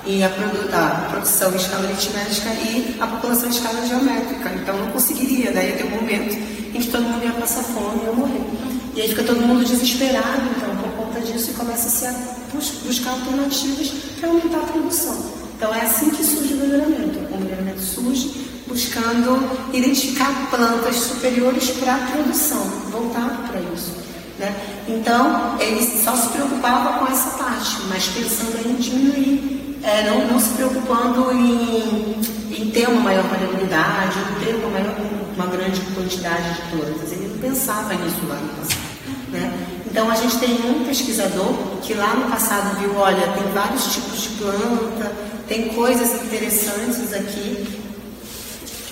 e 0.04 0.22
a, 0.22 0.26
a, 0.26 1.08
produção 1.10 1.52
em 1.52 1.56
escala 1.56 1.84
aritmética 1.88 2.48
e 2.50 2.96
a 3.00 3.06
população 3.06 3.46
em 3.46 3.52
escala 3.52 3.86
geométrica. 3.86 4.50
Então 4.50 4.76
não 4.76 4.90
conseguiria, 4.90 5.52
daí 5.52 5.70
ia 5.70 5.76
ter 5.76 5.84
um 5.84 5.90
momento 5.90 6.34
em 6.34 6.80
que 6.80 6.88
todo 6.88 7.04
mundo 7.04 7.24
ia 7.24 7.32
passar 7.32 7.62
fome 7.62 8.00
e 8.02 8.06
ia 8.06 8.12
morrer. 8.12 8.72
E 8.94 9.00
aí 9.00 9.08
fica 9.08 9.22
todo 9.22 9.40
mundo 9.40 9.64
desesperado, 9.64 10.42
então, 10.56 10.76
por 10.76 11.06
conta 11.06 11.20
disso, 11.20 11.50
e 11.50 11.54
começa-se 11.54 12.04
a 12.06 12.14
buscar 12.84 13.12
alternativas 13.12 13.90
para 14.18 14.28
aumentar 14.28 14.58
a 14.58 14.72
produção. 14.72 15.42
Então 15.56 15.72
é 15.72 15.82
assim 15.82 16.10
que 16.10 16.24
surge 16.24 16.54
o 16.54 16.56
melhoramento. 16.56 17.18
O 17.32 17.40
melhoramento 17.40 17.80
surge 17.80 18.50
buscando 18.66 19.48
identificar 19.72 20.50
plantas 20.50 20.96
superiores 20.96 21.70
para 21.70 21.94
a 21.94 21.98
produção, 21.98 22.64
voltado 22.90 23.48
para 23.48 23.60
isso. 23.74 24.01
Né? 24.42 24.52
Então, 24.88 25.56
ele 25.60 25.80
só 26.02 26.16
se 26.16 26.30
preocupava 26.30 26.98
com 26.98 27.12
essa 27.12 27.30
parte, 27.38 27.76
mas 27.88 28.08
pensando 28.08 28.68
em 28.68 28.74
diminuir, 28.74 29.78
é, 29.84 30.10
não, 30.10 30.26
não 30.32 30.40
se 30.40 30.48
preocupando 30.50 31.30
em, 31.30 32.16
em 32.50 32.70
ter 32.72 32.88
uma 32.88 33.02
maior 33.02 33.22
variabilidade, 33.22 34.18
em 34.18 34.44
ter 34.44 34.56
uma, 34.56 34.70
maior, 34.70 34.96
uma 35.36 35.46
grande 35.46 35.80
quantidade 35.94 36.54
de 36.54 36.62
plantas. 36.72 37.12
Ele 37.12 37.28
não 37.28 37.38
pensava 37.38 37.94
nisso 37.94 38.16
lá 38.28 38.34
no 38.34 38.48
passado. 38.48 38.82
Né? 39.30 39.66
Então, 39.88 40.10
a 40.10 40.16
gente 40.16 40.36
tem 40.38 40.54
um 40.68 40.84
pesquisador 40.86 41.54
que 41.80 41.94
lá 41.94 42.12
no 42.16 42.28
passado 42.28 42.80
viu, 42.80 42.96
olha, 42.96 43.28
tem 43.28 43.44
vários 43.52 43.94
tipos 43.94 44.22
de 44.22 44.28
planta, 44.30 45.12
tem 45.46 45.68
coisas 45.68 46.20
interessantes 46.20 47.12
aqui. 47.12 47.78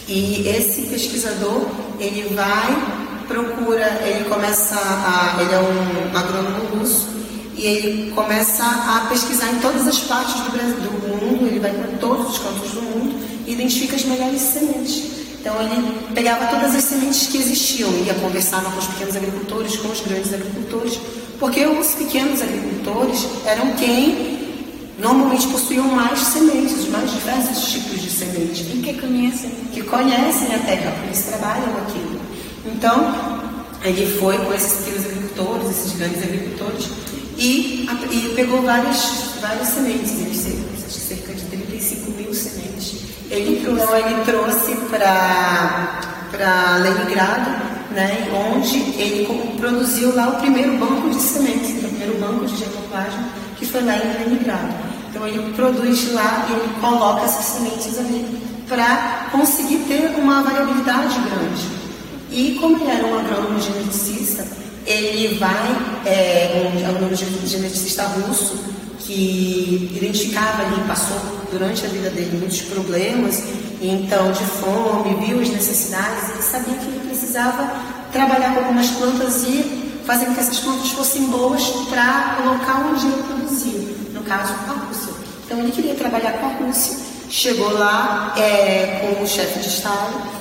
E 0.06 0.48
esse 0.48 0.82
pesquisador, 0.82 1.66
ele 1.98 2.32
vai 2.34 2.99
procura, 3.30 4.02
ele 4.04 4.24
começa 4.28 4.74
a, 4.74 5.40
ele 5.40 5.54
é 5.54 5.58
um 5.60 6.18
agrônomo 6.18 6.78
russo 6.78 7.06
e 7.56 7.64
ele 7.64 8.10
começa 8.12 8.64
a 8.64 9.06
pesquisar 9.08 9.52
em 9.52 9.60
todas 9.60 9.86
as 9.86 10.00
partes 10.00 10.34
do, 10.40 10.50
Brasil, 10.50 10.76
do 10.76 11.08
mundo, 11.08 11.46
ele 11.46 11.60
vai 11.60 11.70
para 11.70 11.98
todos 11.98 12.30
os 12.30 12.38
cantos 12.38 12.72
do 12.72 12.82
mundo 12.82 13.14
e 13.46 13.52
identifica 13.52 13.94
as 13.96 14.04
melhores 14.04 14.40
sementes. 14.40 15.20
Então 15.40 15.54
ele 15.62 16.12
pegava 16.14 16.46
todas 16.46 16.74
as 16.74 16.84
sementes 16.84 17.28
que 17.28 17.38
existiam, 17.38 17.90
ia 18.04 18.14
conversava 18.14 18.70
com 18.70 18.78
os 18.78 18.86
pequenos 18.86 19.16
agricultores, 19.16 19.76
com 19.76 19.88
os 19.88 20.00
grandes 20.00 20.34
agricultores, 20.34 20.98
porque 21.38 21.64
os 21.66 21.92
pequenos 21.92 22.42
agricultores 22.42 23.26
eram 23.46 23.74
quem 23.74 24.38
normalmente 24.98 25.46
possuíam 25.46 25.88
mais 25.88 26.18
sementes, 26.18 26.88
mais 26.88 27.10
diversos 27.10 27.72
tipos 27.72 28.02
de 28.02 28.10
sementes. 28.10 28.60
E 28.60 28.82
que 28.82 29.00
conhecem. 29.00 29.50
Que 29.72 29.82
conhecem 29.82 30.54
a 30.54 30.58
terra, 30.58 30.90
porque 30.92 31.06
eles 31.06 31.22
trabalham 31.22 31.76
aquilo. 31.78 32.19
Então, 32.64 33.40
ele 33.82 34.18
foi 34.18 34.36
com 34.38 34.52
esses 34.52 34.84
pequenos 34.84 35.06
agricultores, 35.06 35.70
esses 35.70 35.92
grandes 35.98 36.22
agricultores, 36.22 36.88
e, 37.38 37.88
e 38.10 38.32
pegou 38.34 38.62
várias, 38.62 39.36
várias 39.40 39.68
sementes, 39.68 40.12
ele 40.20 40.34
cerca 40.88 41.32
de 41.32 41.42
35 41.46 42.10
mil 42.12 42.34
sementes. 42.34 43.00
Ele, 43.30 43.60
então, 43.60 43.96
ele 43.96 44.24
trouxe 44.24 44.76
para 44.90 46.76
Leningrado, 46.76 47.50
né, 47.92 48.28
onde 48.54 48.76
ele 49.00 49.56
produziu 49.58 50.14
lá 50.14 50.28
o 50.28 50.40
primeiro 50.40 50.76
banco 50.78 51.10
de 51.10 51.20
sementes, 51.20 51.70
então, 51.70 51.88
o 51.88 51.94
primeiro 51.94 52.18
banco 52.20 52.46
de 52.46 52.56
germoplasma, 52.56 53.28
que 53.56 53.66
foi 53.66 53.82
lá 53.82 53.96
em 53.96 54.24
Leningrado. 54.24 54.90
Então 55.10 55.26
ele 55.26 55.52
produz 55.54 56.12
lá 56.12 56.46
e 56.48 56.52
ele 56.52 56.72
coloca 56.80 57.24
essas 57.24 57.44
sementes 57.44 57.98
ali 57.98 58.40
para 58.68 59.26
conseguir 59.32 59.78
ter 59.88 60.14
uma 60.16 60.42
variabilidade 60.42 61.18
grande. 61.18 61.79
E 62.30 62.56
como 62.60 62.76
ele 62.76 62.90
era 62.90 63.06
um 63.06 63.18
agrônomo 63.18 63.60
geneticista, 63.60 64.46
ele 64.86 65.38
vai, 65.38 65.76
é, 66.06 66.70
um 66.72 66.88
agrônomo 66.88 67.16
geneticista 67.16 68.04
russo, 68.04 68.56
que 69.00 69.90
identificava 69.96 70.62
ali, 70.62 70.80
passou 70.86 71.18
durante 71.50 71.84
a 71.84 71.88
vida 71.88 72.10
dele 72.10 72.38
muitos 72.38 72.62
problemas, 72.62 73.42
então 73.82 74.30
de 74.30 74.44
fome, 74.44 75.26
viu 75.26 75.40
as 75.40 75.48
necessidades, 75.48 76.30
ele 76.30 76.42
sabia 76.42 76.74
que 76.74 76.86
ele 76.86 77.08
precisava 77.08 77.72
trabalhar 78.12 78.54
com 78.54 78.60
algumas 78.60 78.88
plantas 78.90 79.42
e 79.42 80.02
fazer 80.06 80.26
com 80.26 80.34
que 80.34 80.40
essas 80.40 80.58
plantas 80.60 80.90
fossem 80.90 81.24
boas 81.24 81.64
para 81.88 82.38
o 82.42 82.48
local 82.50 82.90
onde 82.92 83.06
ele 83.06 83.22
produzia, 83.24 83.96
no 84.12 84.22
caso 84.22 84.52
a 84.68 84.86
Rússia. 84.86 85.12
Então 85.44 85.58
ele 85.58 85.72
queria 85.72 85.94
trabalhar 85.94 86.32
com 86.34 86.46
a 86.46 86.66
Rússia, 86.66 86.96
chegou 87.28 87.72
lá 87.72 88.32
é, 88.36 89.14
com 89.16 89.24
o 89.24 89.26
chefe 89.26 89.58
de 89.58 89.68
Estado 89.68 90.39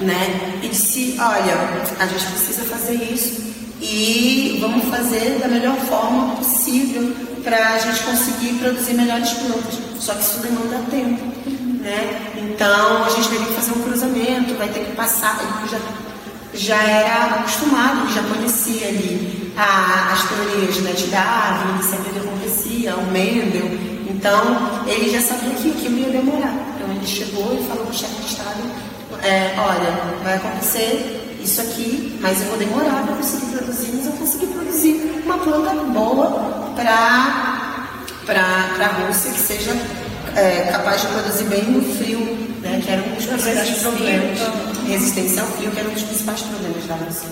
né? 0.00 0.60
E 0.62 0.68
disse, 0.68 1.16
olha, 1.18 1.54
a 1.98 2.06
gente 2.06 2.24
precisa 2.26 2.64
fazer 2.64 2.94
isso 2.94 3.46
e 3.80 4.58
vamos 4.60 4.84
fazer 4.88 5.38
da 5.38 5.48
melhor 5.48 5.76
forma 5.76 6.36
possível 6.36 7.14
para 7.44 7.74
a 7.74 7.78
gente 7.78 8.02
conseguir 8.02 8.54
produzir 8.54 8.94
melhores 8.94 9.30
plantas. 9.34 9.78
Só 9.98 10.14
que 10.14 10.22
isso 10.22 10.40
demanda 10.40 10.78
tempo, 10.90 11.24
né? 11.80 12.32
Então 12.36 13.04
a 13.04 13.08
gente 13.10 13.28
teria 13.28 13.46
que 13.46 13.52
fazer 13.54 13.72
um 13.72 13.82
cruzamento, 13.82 14.54
vai 14.54 14.68
ter 14.68 14.80
que 14.80 14.96
passar. 14.96 15.38
Ele 15.40 15.68
já, 15.70 15.78
já 16.54 16.82
era 16.82 17.24
acostumado, 17.36 18.12
já 18.12 18.22
conhecia 18.22 18.88
ali 18.88 19.52
a, 19.56 20.12
as 20.12 20.28
teorias 20.28 20.76
né, 20.78 20.92
de 20.92 21.06
Darwin, 21.06 21.82
sempre 21.82 22.18
acontecia, 22.18 22.96
o 22.96 23.06
Mendel. 23.10 23.70
Então 24.08 24.84
ele 24.86 25.10
já 25.10 25.20
sabia 25.20 25.54
que 25.54 25.70
aquilo 25.70 25.98
ia 25.98 26.10
demorar. 26.10 26.54
Então 26.74 26.90
ele 26.90 27.06
chegou 27.06 27.54
e 27.54 27.64
falou 27.68 27.84
para 27.84 27.94
o 27.94 27.96
chefe 27.96 28.14
de 28.22 28.26
Estado 28.26 28.62
é, 29.26 29.54
olha, 29.58 29.90
vai 30.22 30.36
acontecer 30.36 31.38
isso 31.42 31.60
aqui, 31.60 32.16
mas 32.20 32.40
eu 32.40 32.46
vou 32.48 32.58
demorar 32.58 33.02
para 33.04 33.16
conseguir 33.16 33.46
produzir, 33.46 33.90
mas 33.94 34.06
eu 34.06 34.12
consegui 34.12 34.46
produzir 34.46 35.22
uma 35.24 35.38
planta 35.38 35.74
boa 35.74 36.72
para 36.76 37.74
a 38.34 39.06
Rússia 39.06 39.32
que 39.32 39.40
seja 39.40 39.72
é, 40.36 40.68
capaz 40.70 41.00
de 41.00 41.08
produzir 41.08 41.44
bem 41.44 41.64
no 41.64 41.82
frio, 41.96 42.20
né, 42.62 42.80
que 42.84 42.90
era 42.90 43.02
um 43.02 43.14
dos 43.14 43.26
principais 43.26 43.70
problemas. 43.78 44.38
Resistência 44.86 45.42
ao 45.42 45.48
frio, 45.48 45.70
que 45.72 45.80
era 45.80 45.88
um 45.88 45.92
dos 45.92 46.02
principais 46.02 46.42
problemas 46.42 46.86
da 46.86 46.94
Rússia. 46.94 47.28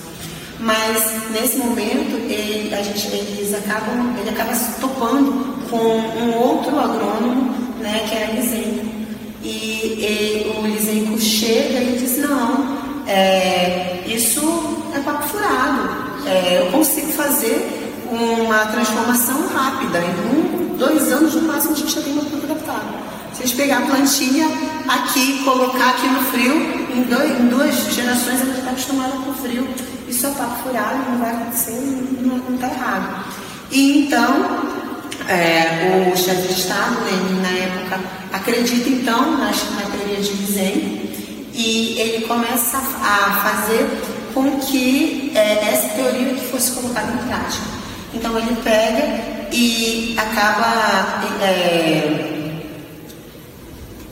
Mas 0.59 1.31
nesse 1.31 1.57
momento 1.57 2.15
ele, 2.29 2.73
a 2.73 2.81
gente, 2.81 3.07
eles 3.07 3.53
acabam, 3.53 4.17
ele 4.19 4.29
acaba 4.29 4.53
se 4.53 4.79
topando 4.81 5.69
com 5.69 5.77
um 5.77 6.37
outro 6.37 6.77
agrônomo, 6.77 7.53
né, 7.79 8.05
que 8.09 8.15
era 8.15 8.33
Lisenko. 8.33 8.94
E, 9.45 10.47
e 10.47 10.57
o 10.57 10.65
Lisenko 10.65 11.21
chega 11.21 11.79
e 11.79 11.97
diz, 11.99 12.17
não, 12.17 13.05
é, 13.05 14.03
isso 14.07 14.41
é 14.95 14.99
papo 15.01 15.27
furado. 15.27 15.87
É, 16.25 16.63
eu 16.65 16.71
consigo 16.71 17.11
fazer 17.11 17.93
uma 18.09 18.65
transformação 18.65 19.47
rápida. 19.47 19.99
Em 19.99 20.71
um, 20.71 20.77
dois 20.77 21.11
anos 21.11 21.35
no 21.35 21.43
máximo 21.43 21.73
a 21.73 21.77
gente 21.77 21.93
já 21.93 22.01
tem 22.01 22.13
uma 22.13 22.23
planta 22.23 22.45
adaptada. 22.51 22.85
Se 23.33 23.43
a 23.43 23.45
gente 23.45 23.55
pegar 23.55 23.77
a 23.77 23.81
plantinha 23.81 24.47
aqui, 24.87 25.43
colocar 25.43 25.89
aqui 25.89 26.07
no 26.07 26.21
frio, 26.31 26.55
em, 26.95 27.03
dois, 27.03 27.39
em 27.39 27.47
duas 27.47 27.75
gerações 27.93 28.41
ela 28.41 28.51
já 28.51 28.59
está 28.59 28.71
acostumada 28.71 29.11
com 29.11 29.29
o 29.29 29.33
frio. 29.35 29.67
Isso 30.07 30.25
é 30.25 30.29
papo 30.31 30.63
furado, 30.63 31.11
não 31.11 31.19
vai 31.19 31.29
acontecer, 31.29 31.79
não 32.19 32.55
está 32.55 32.67
errado. 32.67 33.25
E 33.69 34.05
então, 34.05 34.64
é, 35.29 36.11
o 36.11 36.17
chefe 36.17 36.47
de 36.47 36.59
Estado, 36.59 37.03
Lenin, 37.03 37.41
na 37.41 37.49
época, 37.49 37.99
acredita 38.31 38.89
então 38.89 39.37
na, 39.37 39.47
na 39.47 39.89
teoria 39.91 40.21
de 40.21 40.31
Wiesen 40.31 41.09
e 41.53 41.99
ele 41.99 42.25
começa 42.25 42.77
a 42.77 43.41
fazer 43.43 43.87
com 44.33 44.59
que 44.59 45.31
é, 45.33 45.69
essa 45.69 45.89
teoria 45.89 46.33
que 46.33 46.47
fosse 46.47 46.71
colocada 46.73 47.11
em 47.13 47.27
prática. 47.27 47.65
Então 48.13 48.37
ele 48.37 48.55
pega 48.63 49.47
e 49.51 50.15
acaba 50.17 51.23
é, 51.41 52.51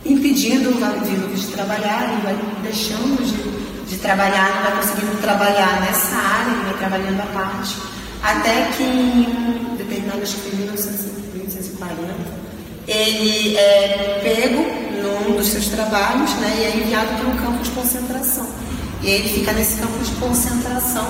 impedindo 0.05 0.70
o 0.70 0.79
Vavilov 0.79 1.34
de 1.34 1.48
trabalhar, 1.48 2.12
ele 2.12 2.22
vai 2.22 2.38
deixando 2.63 3.24
de, 3.24 3.89
de 3.89 3.98
trabalhar, 3.98 4.55
não 4.55 4.63
vai 4.63 4.82
conseguindo 4.82 5.22
trabalhar 5.22 5.82
nessa 5.82 6.15
área, 6.15 6.51
ele 6.51 6.63
vai 6.63 6.77
trabalhando 6.77 7.22
a 7.22 7.25
parte, 7.34 7.75
até 8.22 8.72
que 8.75 8.84
em 8.84 9.73
determinado, 9.84 10.22
acho 10.22 10.36
que 10.36 10.42
foi 10.50 10.60
1940, 10.60 12.44
ele 12.88 13.58
é 13.58 14.20
pego 14.24 14.63
num 15.02 15.38
dos 15.38 15.48
seus 15.48 15.68
trabalhos 15.68 16.32
né, 16.36 16.56
e 16.60 16.63
é 16.63 16.78
enviado 16.78 17.13
para 17.18 17.28
um 17.28 17.38
campo 17.38 17.63
de 17.63 17.70
concentração. 17.72 18.48
E 19.02 19.10
ele 19.10 19.30
fica 19.30 19.52
nesse 19.54 19.80
campo 19.80 19.98
de 20.04 20.12
concentração 20.12 21.06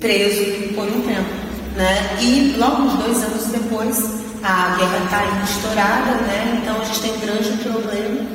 preso 0.00 0.74
por 0.74 0.84
um 0.84 1.00
tempo. 1.02 1.30
Né? 1.76 2.18
E 2.20 2.54
logo 2.58 2.82
uns 2.82 2.94
dois 2.98 3.22
anos 3.22 3.46
depois 3.46 4.22
a 4.42 4.76
guerra 4.76 5.04
está 5.04 5.44
estourada, 5.44 6.10
né? 6.26 6.60
Então 6.60 6.80
a 6.80 6.84
gente 6.84 7.00
tem 7.00 7.12
um 7.14 7.20
grande 7.20 7.50
problema. 7.62 8.26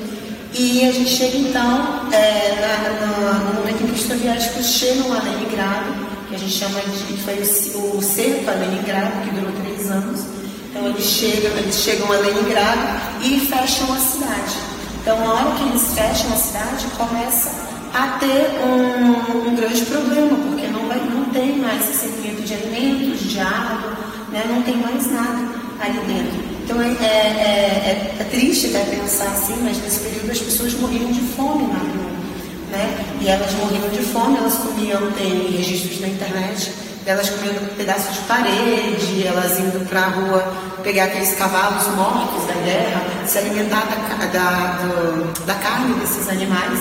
E 0.53 0.87
a 0.87 0.91
gente 0.91 1.09
chega 1.09 1.37
então 1.37 2.09
é, 2.11 2.55
na, 2.61 3.05
na, 3.05 3.33
no 3.39 3.53
momento 3.55 3.83
em 3.83 3.87
que 3.87 3.93
os 3.93 4.01
soviéticos 4.01 4.65
chegam 4.65 5.13
a 5.13 5.21
Leningrado, 5.21 6.06
a 6.37 6.39
gente 6.39 6.53
chama 6.53 6.79
de 6.81 7.17
foi 7.23 7.33
o, 7.73 7.97
o 7.97 8.01
cerco 8.01 8.49
a 8.49 8.53
Leningrado, 8.53 9.23
que 9.23 9.31
durou 9.31 9.51
três 9.63 9.89
anos. 9.89 10.21
Então 10.69 10.87
eles 10.87 11.03
chegam, 11.03 11.57
eles 11.57 11.75
chegam 11.75 12.11
a 12.11 12.17
Leningrado 12.17 12.81
e 13.23 13.39
fecham 13.39 13.91
a 13.91 13.97
cidade. 13.97 14.55
Então 15.01 15.19
na 15.19 15.33
hora 15.33 15.55
que 15.55 15.63
eles 15.63 15.93
fecham 15.95 16.31
a 16.31 16.35
cidade, 16.35 16.85
começa 16.95 17.51
a 17.91 18.19
ter 18.19 18.51
um, 18.63 19.49
um 19.49 19.55
grande 19.55 19.83
problema, 19.85 20.37
porque 20.47 20.67
não, 20.67 20.87
vai, 20.87 20.99
não 20.99 21.25
tem 21.25 21.57
mais 21.57 21.83
suprimento 21.85 22.43
de 22.43 22.53
alimentos, 22.53 23.19
de 23.21 23.39
água, 23.39 23.97
né? 24.29 24.45
não 24.47 24.61
tem 24.61 24.77
mais 24.77 25.11
nada 25.11 25.39
ali 25.79 25.99
dentro. 26.05 26.47
Então 26.63 26.79
é, 26.79 26.87
é, 26.87 26.95
é, 27.01 28.15
é, 28.19 28.23
triste 28.25 28.67
até 28.67 28.83
pensar 28.95 29.29
assim, 29.31 29.55
mas 29.63 29.81
nesse 29.81 30.01
período 30.01 30.31
as 30.31 30.39
pessoas 30.39 30.73
morriam 30.75 31.11
de 31.11 31.21
fome 31.21 31.63
na 31.63 31.79
rua. 31.79 32.16
Né? 32.71 33.05
E 33.21 33.29
elas 33.29 33.51
morriam 33.53 33.89
de 33.89 34.01
fome, 34.01 34.37
elas 34.37 34.55
comiam, 34.55 35.11
tem 35.13 35.51
registros 35.51 36.01
na 36.01 36.07
internet, 36.07 36.73
elas 37.05 37.29
comendo 37.29 37.75
pedaços 37.75 38.13
de 38.15 38.21
parede, 38.21 39.25
elas 39.25 39.57
indo 39.59 39.87
para 39.87 40.01
a 40.01 40.07
rua 40.09 40.53
pegar 40.83 41.05
aqueles 41.05 41.33
cavalos 41.35 41.87
mortos 41.95 42.45
da 42.45 42.53
guerra, 42.53 43.01
se 43.25 43.37
alimentar 43.37 43.85
da, 43.85 44.25
da, 44.25 44.77
do, 44.83 45.45
da 45.45 45.55
carne 45.55 45.93
desses 45.95 46.27
animais. 46.27 46.79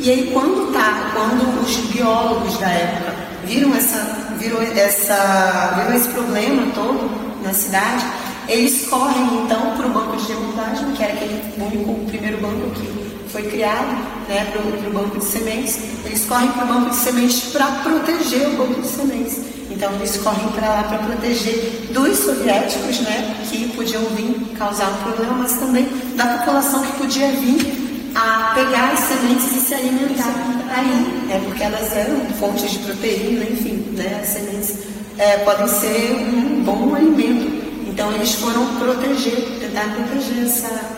E 0.00 0.10
aí 0.10 0.30
quando 0.32 0.72
tá, 0.72 1.12
quando 1.14 1.62
os 1.62 1.76
biólogos 1.92 2.58
da 2.58 2.68
época 2.68 3.14
viram 3.44 3.74
essa, 3.76 4.34
viram 4.38 4.60
essa, 4.60 5.74
viram 5.76 5.94
esse 5.94 6.08
problema 6.08 6.66
todo 6.74 7.08
na 7.44 7.52
cidade, 7.52 8.04
eles 8.48 8.88
correm 8.88 9.44
então 9.44 9.76
para 9.76 9.86
o 9.86 9.90
banco 9.90 10.16
de 10.16 10.26
democragem, 10.26 10.90
que 10.92 11.02
era 11.02 11.12
aquele 11.12 11.40
único, 11.58 11.94
primeiro 12.06 12.38
banco 12.38 12.70
que 12.70 12.99
foi 13.32 13.42
criado, 13.42 13.92
né, 14.28 14.50
para 14.52 14.88
o 14.88 14.92
banco 14.92 15.18
de 15.18 15.24
sementes. 15.24 15.78
Eles 16.04 16.24
correm 16.26 16.48
para 16.52 16.64
o 16.64 16.68
banco 16.68 16.90
de 16.90 16.96
sementes 16.96 17.40
para 17.52 17.66
proteger 17.82 18.48
o 18.48 18.56
banco 18.56 18.80
de 18.80 18.88
sementes. 18.88 19.40
Então 19.70 19.92
eles 19.94 20.16
correm 20.18 20.48
para 20.48 20.68
lá 20.68 20.82
para 20.82 20.98
proteger 20.98 21.88
dos 21.92 22.18
soviéticos, 22.18 23.00
né, 23.00 23.36
que 23.48 23.68
podiam 23.76 24.02
vir 24.16 24.34
causar 24.58 24.88
um 24.90 25.02
problema, 25.02 25.34
mas 25.34 25.52
também 25.54 25.88
da 26.16 26.38
população 26.38 26.82
que 26.82 26.92
podia 26.98 27.28
vir 27.32 28.12
a 28.14 28.52
pegar 28.54 28.92
as 28.92 29.00
sementes 29.00 29.56
e 29.56 29.60
se 29.60 29.74
alimentar 29.74 30.34
aí, 30.76 31.24
né, 31.26 31.40
porque 31.44 31.62
elas 31.62 31.92
eram 31.96 32.20
fontes 32.38 32.72
de 32.72 32.78
proteína, 32.80 33.44
enfim, 33.44 33.84
né, 33.96 34.20
as 34.20 34.28
sementes 34.28 34.76
é, 35.16 35.38
podem 35.38 35.68
ser 35.68 36.14
um 36.14 36.62
bom 36.64 36.94
alimento. 36.94 37.60
Então 37.86 38.12
eles 38.12 38.34
foram 38.34 38.66
proteger, 38.76 39.58
tentar 39.60 39.94
proteger 39.94 40.44
essa, 40.44 40.89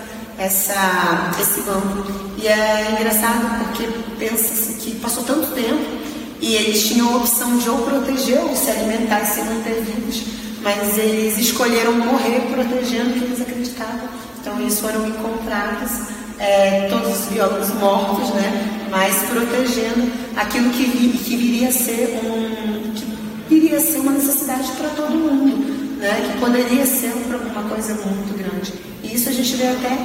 essa, 0.42 1.30
esse 1.40 1.60
banco. 1.62 2.04
E 2.38 2.48
é 2.48 2.96
engraçado 2.98 3.64
porque 3.64 3.88
pensa-se 4.18 4.74
que 4.80 4.96
passou 4.96 5.22
tanto 5.22 5.48
tempo 5.52 6.02
e 6.40 6.54
eles 6.56 6.88
tinham 6.88 7.14
a 7.14 7.16
opção 7.18 7.56
de 7.58 7.68
ou 7.68 7.78
proteger 7.78 8.40
ou 8.40 8.54
se 8.56 8.70
alimentar 8.70 9.22
e 9.22 9.26
se 9.26 9.40
manter 9.42 9.80
vivos, 9.82 10.24
mas 10.62 10.98
eles 10.98 11.38
escolheram 11.38 11.92
morrer 11.92 12.40
protegendo 12.52 13.10
o 13.10 13.12
que 13.12 13.24
eles 13.24 13.40
acreditavam. 13.40 14.08
Então 14.40 14.58
eles 14.58 14.80
foram 14.80 15.06
encontrados, 15.06 16.08
é, 16.40 16.88
todos 16.90 17.20
os 17.20 17.26
biólogos 17.26 17.72
mortos, 17.74 18.30
né, 18.30 18.88
mas 18.90 19.14
protegendo 19.30 20.10
aquilo 20.36 20.70
que, 20.70 20.84
que 21.18 21.36
viria 21.36 21.68
a 21.68 21.72
ser 21.72 22.20
um, 22.24 22.92
que 22.92 23.04
viria 23.48 23.78
ser 23.78 23.98
uma 23.98 24.12
necessidade 24.12 24.68
para 24.72 24.88
todo 24.90 25.14
mundo, 25.14 25.98
né, 25.98 26.28
que 26.32 26.40
poderia 26.40 26.84
ser 26.84 27.12
uma 27.14 27.62
coisa 27.68 27.94
muito 27.94 28.36
grande. 28.36 28.74
E 29.04 29.14
isso 29.14 29.28
a 29.28 29.32
gente 29.32 29.54
vê 29.54 29.68
até 29.68 29.96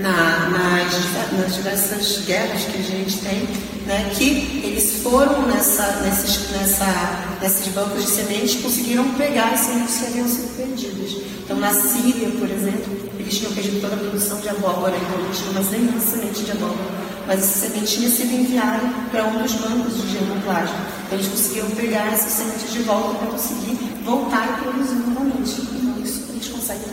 na, 0.00 0.48
nas, 0.48 1.32
nas, 1.32 1.54
diversas 1.54 2.24
guerras 2.24 2.64
que 2.64 2.78
a 2.78 2.82
gente 2.82 3.18
tem, 3.18 3.48
né, 3.86 4.10
que 4.14 4.60
eles 4.64 5.02
foram 5.02 5.46
nessa, 5.46 6.00
nesses, 6.02 6.50
nessa, 6.50 7.38
nesses 7.40 7.68
bancos 7.68 8.04
de 8.04 8.10
sementes 8.10 8.62
conseguiram 8.62 9.08
pegar 9.14 9.52
as 9.52 9.60
sementes 9.60 9.96
que 9.96 10.06
haviam 10.06 10.28
sido 10.28 10.56
perdidas. 10.56 11.16
Então, 11.44 11.58
na 11.58 11.72
Síria, 11.72 12.28
por 12.30 12.50
exemplo, 12.50 13.10
eles 13.18 13.38
tinham 13.38 13.52
perdido 13.52 13.80
toda 13.80 13.94
a 13.94 13.98
produção 13.98 14.40
de 14.40 14.48
abóbora, 14.48 14.94
então 14.96 15.18
não 15.18 15.30
tinham 15.30 15.52
mais 15.54 15.70
nenhuma 15.70 16.00
semente 16.00 16.44
de 16.44 16.52
abóbora. 16.52 17.08
Mas 17.26 17.40
essa 17.40 17.66
semente 17.66 17.96
tinha 17.96 18.10
sido 18.10 18.32
enviada 18.32 18.86
para 19.10 19.24
um 19.24 19.42
dos 19.42 19.52
bancos 19.52 20.00
de 20.00 20.12
germoplasma. 20.12 20.76
Então, 21.06 21.18
eles 21.18 21.28
conseguiram 21.28 21.70
pegar 21.70 22.12
essas 22.12 22.32
sementes 22.32 22.72
de 22.72 22.80
volta 22.80 23.18
para 23.18 23.28
conseguir 23.28 23.78
voltar 24.04 24.48
e 24.48 24.62
produzir 24.62 24.94
novamente. 24.94 25.60
Então, 25.60 26.02
isso 26.02 26.24
eles 26.30 26.48
conseguem 26.48 26.88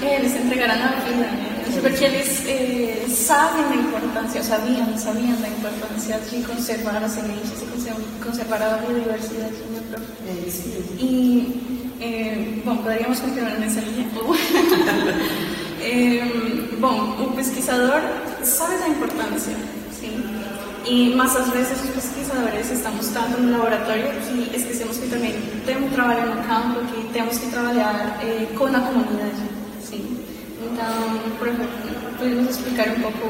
fazer. 0.00 0.06
É, 0.06 0.16
eles 0.16 0.34
entregaram 0.34 0.74
a 0.74 1.00
vida, 1.00 1.16
né? 1.16 1.50
porque 1.80 2.04
eles 2.04 2.44
eh, 2.46 3.06
sabem 3.08 3.68
da 3.68 3.74
importância, 3.76 4.42
sabiam, 4.42 4.96
sabiam 4.96 5.36
da 5.40 5.48
importância 5.48 6.18
de 6.18 6.42
conservar 6.42 7.02
as 7.02 7.12
sementes 7.12 7.62
e 7.62 8.24
conservar 8.24 8.62
a 8.62 8.76
biodiversidade. 8.78 9.54
É 10.26 10.46
isso 10.46 10.68
mesmo. 10.68 10.96
E, 10.98 11.96
eh, 12.00 12.62
bom, 12.64 12.76
poderíamos 12.78 13.20
continuar 13.20 13.58
nessa 13.58 13.80
linha. 13.80 14.08
eh, 15.80 16.76
bom, 16.78 17.24
o 17.24 17.32
pesquisador 17.36 18.02
sabe 18.42 18.76
da 18.78 18.88
importância, 18.88 19.54
sim. 19.92 20.22
E, 20.86 21.14
mas 21.14 21.36
às 21.36 21.48
vezes 21.50 21.78
os 21.84 21.90
pesquisadores 21.90 22.70
estamos 22.70 23.08
tanto 23.08 23.40
no 23.40 23.52
laboratório 23.52 24.10
que 24.22 24.56
esquecemos 24.56 24.96
que 24.96 25.08
também 25.08 25.40
temos 25.64 25.88
que 25.88 25.94
trabalhar 25.94 26.26
no 26.26 26.42
campo, 26.42 26.80
que 26.86 27.12
temos 27.12 27.38
que 27.38 27.50
trabalhar 27.50 28.18
eh, 28.22 28.46
com 28.56 28.64
a 28.64 28.80
comunidade, 28.80 29.49
sim. 29.90 30.16
Então, 30.62 31.20
podemos 32.18 32.50
explicar 32.50 32.88
um 32.88 33.00
pouco 33.00 33.28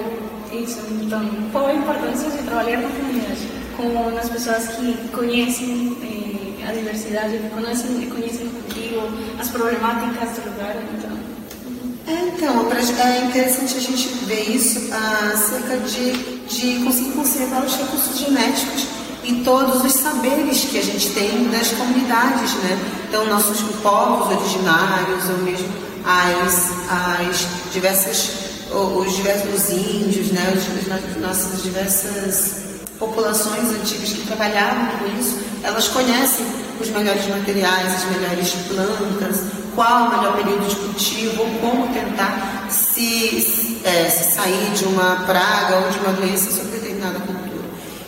isso. 0.52 0.80
Então, 1.00 1.22
qual 1.52 1.66
a 1.66 1.74
importância 1.74 2.30
de 2.30 2.38
trabalhar 2.42 2.80
na 2.80 2.88
comunidade 2.88 3.48
com 3.76 4.18
as 4.18 4.28
pessoas 4.28 4.68
que 4.68 5.08
conhecem 5.08 5.96
eh, 6.02 6.68
a 6.68 6.72
diversidade, 6.72 7.38
que 7.38 7.48
conhecem, 7.48 8.10
conhecem 8.10 8.46
o 8.46 8.50
cultivo, 8.50 9.08
as 9.38 9.48
problemáticas 9.48 10.36
do 10.36 10.50
lugar. 10.50 10.76
Então, 10.98 11.30
é, 12.06 12.28
então, 12.28 12.72
é 13.06 13.24
interessante 13.24 13.76
a 13.76 13.80
gente 13.80 14.08
ver 14.24 14.50
isso 14.50 14.92
acerca 14.92 15.78
de, 15.78 16.12
de 16.46 16.84
conseguir 16.84 17.12
conservar 17.12 17.64
os 17.64 17.76
recursos 17.76 18.18
genéticos 18.18 18.86
e 19.22 19.34
todos 19.44 19.84
os 19.84 19.92
saberes 19.92 20.64
que 20.64 20.78
a 20.78 20.82
gente 20.82 21.10
tem 21.10 21.48
das 21.50 21.68
comunidades, 21.72 22.54
né? 22.54 22.78
Então, 23.08 23.26
nossos 23.26 23.60
povos 23.82 24.36
originários, 24.36 25.28
ou 25.30 25.38
mesmo 25.38 25.68
as, 26.04 26.70
as 26.90 27.46
diversas, 27.72 28.30
os 28.70 29.16
diversos 29.16 29.70
índios, 29.70 30.28
né, 30.28 30.52
as 30.54 31.20
nossas 31.20 31.62
diversas 31.62 32.60
populações 32.98 33.70
antigas 33.70 34.12
que 34.12 34.26
trabalhavam 34.26 34.86
com 34.98 35.18
isso, 35.18 35.38
elas 35.62 35.88
conhecem 35.88 36.46
os 36.80 36.88
melhores 36.90 37.26
materiais, 37.26 37.94
as 37.94 38.04
melhores 38.04 38.50
plantas, 38.68 39.42
qual 39.74 40.06
o 40.06 40.10
melhor 40.10 40.36
período 40.36 40.68
de 40.68 40.76
cultivo, 40.76 41.44
como 41.60 41.92
tentar 41.92 42.66
se, 42.70 43.80
é, 43.84 44.08
se 44.08 44.34
sair 44.34 44.70
de 44.72 44.84
uma 44.84 45.24
praga 45.26 45.76
ou 45.76 45.90
de 45.90 45.98
uma 46.00 46.12
doença 46.12 46.50
sobre 46.50 46.78
determinada 46.78 47.20
cultura. 47.20 47.64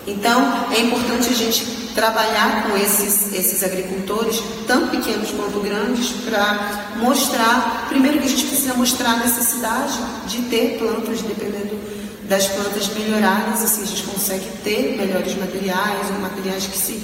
Então, 0.07 0.67
é 0.73 0.81
importante 0.81 1.29
a 1.31 1.37
gente 1.37 1.82
trabalhar 1.95 2.65
com 2.65 2.77
esses, 2.77 3.33
esses 3.33 3.63
agricultores, 3.63 4.43
tanto 4.67 4.91
pequenos 4.91 5.31
quanto 5.31 5.61
grandes, 5.61 6.11
para 6.25 6.91
mostrar, 6.97 7.87
primeiro 7.89 8.19
que 8.19 8.27
a 8.27 8.29
gente 8.29 8.47
precisa 8.47 8.75
mostrar 8.75 9.11
a 9.13 9.17
necessidade 9.19 9.99
de 10.27 10.43
ter 10.43 10.79
plantas, 10.79 11.23
dependendo 11.23 11.79
das 12.29 12.49
plantas 12.49 12.89
melhoradas, 12.95 13.63
assim 13.63 13.83
a 13.83 13.87
gente 13.87 14.03
consegue 14.05 14.47
ter 14.65 14.97
melhores 14.97 15.35
materiais, 15.37 16.11
ou 16.11 16.21
materiais 16.21 16.67
que 16.67 16.79
se 16.79 16.95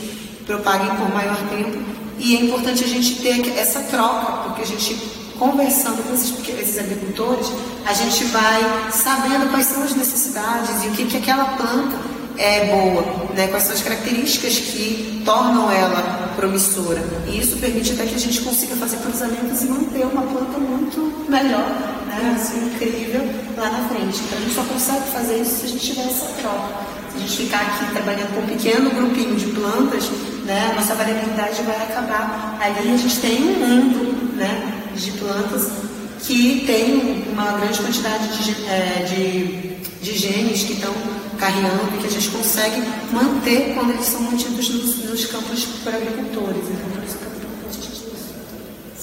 propaguem 0.47 0.95
por 0.97 1.13
maior 1.13 1.37
tempo. 1.49 1.79
E 2.19 2.37
é 2.37 2.41
importante 2.41 2.83
a 2.83 2.89
gente 2.89 3.17
ter 3.17 3.47
essa 3.59 3.81
troca, 3.81 4.45
porque 4.45 4.63
a 4.63 4.67
gente 4.67 4.95
conversando 5.39 6.03
com 6.03 6.15
esses, 6.15 6.35
esses 6.49 6.79
agricultores, 6.79 7.47
a 7.87 7.93
gente 7.93 8.25
vai 8.25 8.91
sabendo 8.91 9.49
quais 9.51 9.67
são 9.67 9.85
as 9.85 9.95
necessidades 9.95 10.85
e 10.85 10.89
o 10.89 10.91
que, 10.93 11.07
que 11.07 11.17
aquela 11.17 11.45
planta 11.57 11.97
é 12.39 12.67
boa, 12.67 13.03
né? 13.35 13.49
quais 13.49 13.65
são 13.65 13.75
as 13.75 13.83
características 13.83 14.59
que 14.59 15.23
tornam 15.25 15.71
ela 15.71 16.33
promissora. 16.37 17.03
E 17.27 17.41
isso 17.41 17.57
permite 17.57 17.93
até 17.93 18.07
que 18.07 18.15
a 18.15 18.19
gente 18.19 18.41
consiga 18.41 18.77
fazer 18.77 18.99
cruzamentos 18.99 19.63
e 19.63 19.67
manter 19.67 20.07
uma 20.07 20.23
planta 20.23 20.59
muito 20.59 21.27
melhor, 21.29 21.69
né? 22.07 22.37
assim, 22.37 22.65
incrível 22.67 23.29
lá 23.57 23.71
na 23.71 23.89
frente. 23.89 24.21
Então 24.25 24.39
a 24.39 24.41
gente 24.41 24.55
só 24.55 24.63
consegue 24.63 25.11
fazer 25.11 25.41
isso 25.41 25.57
se 25.57 25.67
a 25.67 25.69
gente 25.69 25.87
tiver 25.87 26.07
essa 26.07 26.27
troca. 26.41 26.99
Se 27.11 27.17
a 27.17 27.21
gente 27.21 27.37
ficar 27.37 27.61
aqui 27.61 27.93
trabalhando 27.93 28.35
com 28.35 28.41
um 28.41 28.47
pequeno 28.47 28.91
grupinho 28.91 29.35
de 29.35 29.47
plantas, 29.47 30.09
né? 30.45 30.73
nossa 30.77 30.95
variabilidade 30.95 31.61
vai 31.63 31.77
acabar. 31.77 32.57
Ali 32.61 32.93
a 32.93 32.97
gente 32.97 33.19
tem 33.19 33.43
um 33.43 33.67
mundo 33.67 34.37
né? 34.37 34.91
de 34.95 35.11
plantas 35.13 35.73
que 36.21 36.65
tem 36.67 37.25
uma 37.33 37.53
grande 37.59 37.81
quantidade 37.81 38.45
de, 38.45 38.67
é, 38.67 39.05
de, 39.09 40.05
de 40.05 40.19
genes 40.19 40.65
que 40.65 40.75
estão 40.75 40.93
carreando 41.39 41.95
e 41.97 41.99
que 41.99 42.07
a 42.07 42.11
gente 42.11 42.29
consegue 42.31 42.83
manter 43.13 43.75
quando 43.75 43.91
eles 43.91 44.07
são 44.07 44.23
mantidos 44.23 44.69
nos, 44.71 45.05
nos 45.05 45.27
campos 45.27 45.65
por 45.65 45.95
agricultores. 45.95 46.65
Então, 46.69 46.91
por 46.91 47.05
isso 47.05 47.19
que. 47.19 47.29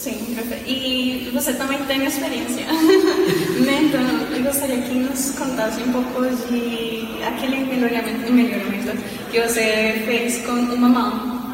Sim, 0.05 0.35
perfeito. 0.35 0.69
E 0.69 1.31
você 1.33 1.53
também 1.53 1.79
tem 1.85 2.05
experiência. 2.05 2.63
então, 2.69 4.01
eu 4.37 4.43
gostaria 4.43 4.79
que 4.83 4.93
nos 4.93 5.31
contasse 5.31 5.81
um 5.81 5.91
pouco 5.91 6.21
de 6.47 7.23
aquele 7.25 7.65
melhoramento, 7.65 8.31
melhoramento 8.31 8.91
que 9.31 9.41
você 9.41 10.03
fez 10.05 10.45
com 10.45 10.51
uma 10.51 10.89
mão. 10.89 11.53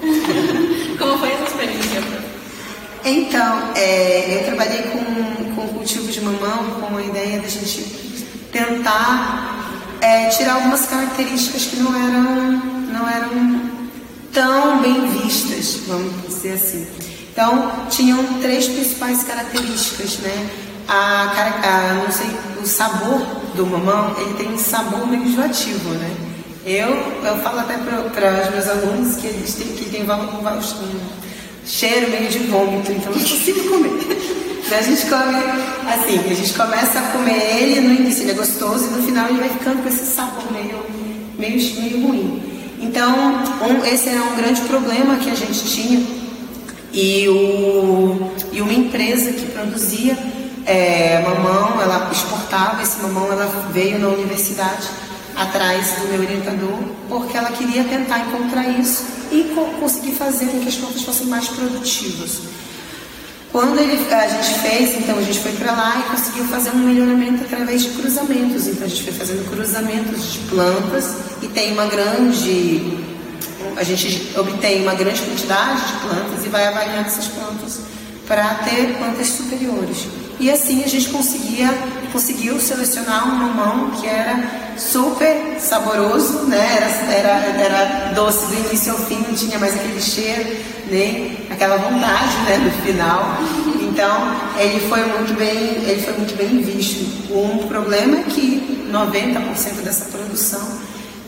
Como 0.98 1.18
foi 1.18 1.32
essa 1.32 1.44
experiência? 1.44 2.02
Então, 3.04 3.72
é, 3.74 4.38
eu 4.38 4.44
trabalhei 4.46 4.82
com, 4.84 5.54
com 5.54 5.68
cultivo 5.68 6.10
de 6.10 6.20
mamão 6.22 6.64
com 6.80 6.96
a 6.96 7.02
ideia 7.02 7.40
da 7.40 7.48
gente 7.48 7.82
tentar 8.50 9.59
é, 10.00 10.28
tirar 10.28 10.54
algumas 10.54 10.86
características 10.86 11.66
que 11.66 11.76
não 11.76 11.94
eram, 11.94 12.56
não 12.92 13.08
eram 13.08 13.60
tão 14.32 14.80
bem 14.80 15.08
vistas, 15.08 15.80
vamos 15.86 16.12
dizer 16.26 16.52
assim. 16.54 16.86
Então, 17.32 17.86
tinham 17.88 18.22
três 18.40 18.68
principais 18.68 19.22
características, 19.22 20.18
né? 20.18 20.50
A, 20.88 21.32
a, 21.62 21.94
não 21.94 22.10
sei, 22.10 22.26
o 22.60 22.66
sabor 22.66 23.20
do 23.54 23.66
mamão, 23.66 24.14
ele 24.20 24.34
tem 24.34 24.52
um 24.52 24.58
sabor 24.58 25.06
meio 25.06 25.22
enjoativo, 25.22 25.90
né? 25.90 26.16
Eu, 26.64 26.88
eu 27.24 27.38
falo 27.38 27.60
até 27.60 27.78
para 27.78 28.42
os 28.42 28.50
meus 28.50 28.68
alunos 28.68 29.16
que 29.16 29.26
eles 29.26 29.54
têm, 29.54 29.68
que 29.68 29.88
tem 29.88 30.02
um 30.02 30.42
cheiro 31.70 32.10
meio 32.10 32.28
de 32.28 32.38
vômito, 32.40 32.90
então 32.90 33.12
não 33.12 33.20
consigo 33.20 33.68
comer. 33.68 33.90
a 34.76 34.82
gente 34.82 35.06
come 35.06 35.36
assim, 35.86 36.18
a 36.30 36.34
gente 36.34 36.52
começa 36.54 36.98
a 36.98 37.02
comer 37.12 37.40
ele, 37.56 37.80
no 37.80 37.94
início 37.94 38.24
ele 38.24 38.32
é 38.32 38.34
gostoso 38.34 38.86
e 38.86 38.90
no 38.90 39.02
final 39.02 39.28
ele 39.28 39.38
vai 39.38 39.48
ficando 39.48 39.82
com 39.82 39.88
esse 39.88 40.04
sabor 40.04 40.50
meio, 40.52 40.80
meio, 41.38 41.80
meio 41.80 42.06
ruim. 42.06 42.42
Então, 42.80 43.42
um, 43.62 43.84
esse 43.84 44.08
era 44.08 44.22
um 44.22 44.36
grande 44.36 44.60
problema 44.62 45.16
que 45.16 45.30
a 45.30 45.34
gente 45.34 45.64
tinha 45.64 46.04
e, 46.92 47.28
o, 47.28 48.32
e 48.52 48.60
uma 48.60 48.72
empresa 48.72 49.32
que 49.32 49.46
produzia 49.46 50.16
é, 50.66 51.22
mamão, 51.22 51.80
ela 51.80 52.10
exportava 52.10 52.82
esse 52.82 53.00
mamão, 53.00 53.30
ela 53.30 53.46
veio 53.72 53.98
na 53.98 54.08
universidade 54.08 54.88
atrás 55.36 55.92
do 56.00 56.08
meu 56.08 56.20
orientador, 56.20 56.78
porque 57.08 57.36
ela 57.36 57.50
queria 57.52 57.84
tentar 57.84 58.20
encontrar 58.20 58.68
isso 58.68 59.04
e 59.30 59.52
co 59.54 59.64
conseguir 59.80 60.12
fazer 60.12 60.46
com 60.46 60.60
que 60.60 60.68
as 60.68 60.76
plantas 60.76 61.02
fossem 61.02 61.26
mais 61.26 61.48
produtivas. 61.48 62.40
Quando 63.52 63.80
ele, 63.80 63.98
a 64.12 64.28
gente 64.28 64.60
fez, 64.60 64.96
então 64.96 65.18
a 65.18 65.22
gente 65.22 65.40
foi 65.40 65.52
para 65.52 65.72
lá 65.72 65.98
e 65.98 66.10
conseguiu 66.10 66.44
fazer 66.44 66.70
um 66.70 66.78
melhoramento 66.78 67.42
através 67.42 67.82
de 67.82 67.90
cruzamentos. 67.90 68.68
Então 68.68 68.86
a 68.86 68.88
gente 68.88 69.02
foi 69.02 69.12
fazendo 69.12 69.50
cruzamentos 69.50 70.32
de 70.32 70.38
plantas 70.50 71.16
e 71.42 71.48
tem 71.48 71.72
uma 71.72 71.86
grande 71.86 72.98
a 73.76 73.82
gente 73.82 74.32
obtém 74.38 74.82
uma 74.82 74.94
grande 74.94 75.20
quantidade 75.22 75.80
de 75.86 75.92
plantas 76.00 76.44
e 76.44 76.48
vai 76.48 76.66
avaliando 76.66 77.06
essas 77.06 77.28
plantas 77.28 77.80
para 78.26 78.54
ter 78.56 78.96
plantas 78.98 79.28
superiores. 79.28 80.06
E 80.40 80.50
assim 80.50 80.82
a 80.82 80.88
gente 80.88 81.10
conseguia, 81.10 81.68
conseguiu 82.10 82.58
selecionar 82.58 83.28
um 83.28 83.36
mamão 83.36 83.90
que 83.90 84.06
era 84.06 84.72
super 84.74 85.60
saboroso, 85.60 86.44
né? 86.46 86.76
era, 86.76 87.12
era, 87.12 87.62
era 87.62 88.12
doce 88.14 88.46
do 88.46 88.66
início 88.66 88.92
ao 88.92 88.98
fim, 89.00 89.18
não 89.18 89.34
tinha 89.34 89.58
mais 89.58 89.74
aquele 89.74 90.00
cheiro, 90.00 90.56
nem 90.90 91.36
aquela 91.50 91.76
vontade 91.76 92.36
né, 92.46 92.56
no 92.56 92.70
final. 92.82 93.36
Então 93.82 94.34
ele 94.58 94.80
foi 94.88 95.04
muito 95.04 95.34
bem, 95.34 95.84
ele 95.86 96.00
foi 96.00 96.14
muito 96.14 96.34
bem 96.34 96.62
visto. 96.62 97.30
Um 97.30 97.68
problema 97.68 98.20
é 98.20 98.22
que 98.22 98.88
90% 98.90 99.82
dessa 99.84 100.06
produção 100.06 100.66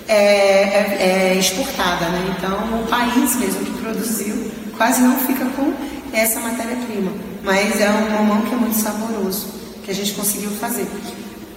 é, 0.09 0.15
é, 0.15 1.33
é 1.35 1.39
exportada, 1.39 2.07
né? 2.07 2.35
Então 2.39 2.81
o 2.81 2.87
país 2.87 3.37
mesmo 3.37 3.63
que 3.63 3.73
produziu 3.73 4.51
quase 4.79 5.03
não 5.03 5.19
fica 5.19 5.45
com 5.55 5.71
essa 6.15 6.41
matéria-prima, 6.41 7.13
mas 7.43 7.81
é 7.81 7.91
um 7.91 8.11
mamão 8.11 8.43
que 8.43 8.55
é 8.55 8.57
muito 8.57 8.77
saboroso 8.77 9.47
que 9.85 9.91
a 9.91 9.95
gente 9.95 10.13
conseguiu 10.13 10.51
fazer. 10.51 10.87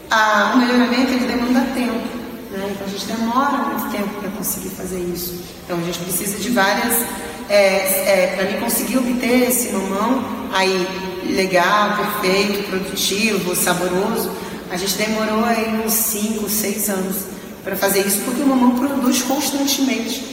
Ah, 0.10 0.54
o 0.56 0.58
melhoramento 0.58 1.14
ele 1.14 1.28
demanda 1.28 1.62
tempo, 1.74 2.08
né? 2.52 2.70
Então 2.72 2.88
a 2.88 2.90
gente 2.90 3.06
demora 3.06 3.58
muito 3.58 3.92
tempo 3.92 4.10
para 4.20 4.30
conseguir 4.32 4.70
fazer 4.70 5.00
isso. 5.00 5.40
Então 5.64 5.78
a 5.78 5.82
gente 5.82 6.00
precisa 6.00 6.38
de 6.38 6.50
várias 6.50 7.06
é, 7.50 7.56
é, 7.56 8.34
para 8.36 8.46
mim 8.46 8.60
conseguir 8.60 8.98
obter 8.98 9.50
esse 9.50 9.72
mamão 9.72 10.24
aí 10.52 10.88
legal, 11.30 11.96
perfeito, 11.98 12.68
produtivo, 12.70 13.56
saboroso, 13.56 14.32
a 14.70 14.78
gente 14.78 14.96
demorou 14.96 15.44
aí 15.44 15.82
uns 15.86 15.94
5, 15.94 16.50
6 16.50 16.90
anos 16.90 17.16
para 17.64 17.76
fazer 17.76 18.06
isso, 18.06 18.22
porque 18.26 18.42
o 18.42 18.48
mamão 18.48 18.76
produz 18.76 19.22
constantemente. 19.24 20.24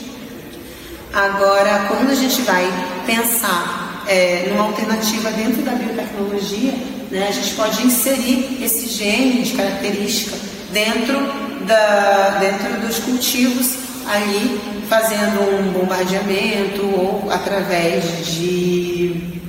Agora, 1.13 1.87
quando 1.89 2.11
a 2.11 2.15
gente 2.15 2.41
vai 2.43 2.67
pensar 3.07 3.82
é, 4.13 4.49
numa 4.51 4.65
alternativa 4.65 5.31
dentro 5.31 5.63
da 5.63 5.73
biotecnologia, 5.73 6.75
né, 7.11 7.27
a 7.29 7.33
gente 7.33 7.55
pode 7.55 7.87
inserir 7.87 8.59
esse 8.63 8.87
gene 8.87 9.43
de 9.43 9.55
característica 9.55 10.37
dentro, 10.71 11.19
da, 11.67 12.39
dentro 12.39 12.87
dos 12.87 12.99
cultivos 12.99 13.75
ali, 14.07 14.61
fazendo 14.87 15.41
um 15.41 15.73
bombardeamento 15.73 16.83
ou 16.83 17.31
através 17.31 18.27
de 18.27 19.41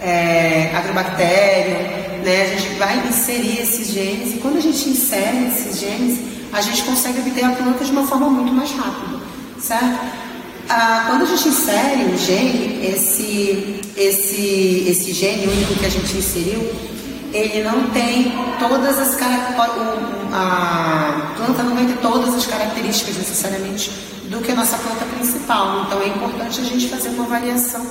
é, 0.00 0.70
né, 2.24 2.42
a 2.42 2.46
gente 2.46 2.74
vai 2.78 3.06
inserir 3.06 3.60
esses 3.60 3.92
genes 3.92 4.34
e 4.34 4.38
quando 4.38 4.56
a 4.56 4.60
gente 4.60 4.88
insere 4.88 5.46
esses 5.46 5.78
genes, 5.78 6.18
a 6.52 6.60
gente 6.60 6.82
consegue 6.82 7.20
obter 7.20 7.44
a 7.44 7.50
planta 7.50 7.84
de 7.84 7.92
uma 7.92 8.06
forma 8.06 8.28
muito 8.28 8.52
mais 8.52 8.72
rápida, 8.72 9.20
certo? 9.60 10.23
Ah, 10.68 11.06
quando 11.08 11.22
a 11.22 11.26
gente 11.26 11.48
insere 11.48 12.04
um 12.04 12.16
gene, 12.16 12.86
esse, 12.86 13.80
esse, 13.96 14.84
esse 14.88 15.12
gene 15.12 15.46
único 15.46 15.74
que 15.74 15.86
a 15.86 15.90
gente 15.90 16.16
inseriu, 16.16 16.60
ele 17.32 17.62
não 17.62 17.90
tem 17.90 18.32
todas 18.58 18.98
as 18.98 19.14
características, 19.14 19.78
a 20.32 21.32
planta 21.36 21.62
não 21.62 21.74
vai 21.74 21.86
ter 21.86 21.98
todas 21.98 22.34
as 22.34 22.46
características 22.46 23.16
necessariamente 23.16 23.90
do 24.30 24.40
que 24.40 24.52
a 24.52 24.54
nossa 24.54 24.78
planta 24.78 25.04
principal. 25.16 25.84
Então 25.86 26.00
é 26.00 26.08
importante 26.08 26.60
a 26.60 26.64
gente 26.64 26.88
fazer 26.88 27.10
uma 27.10 27.24
avaliação 27.24 27.84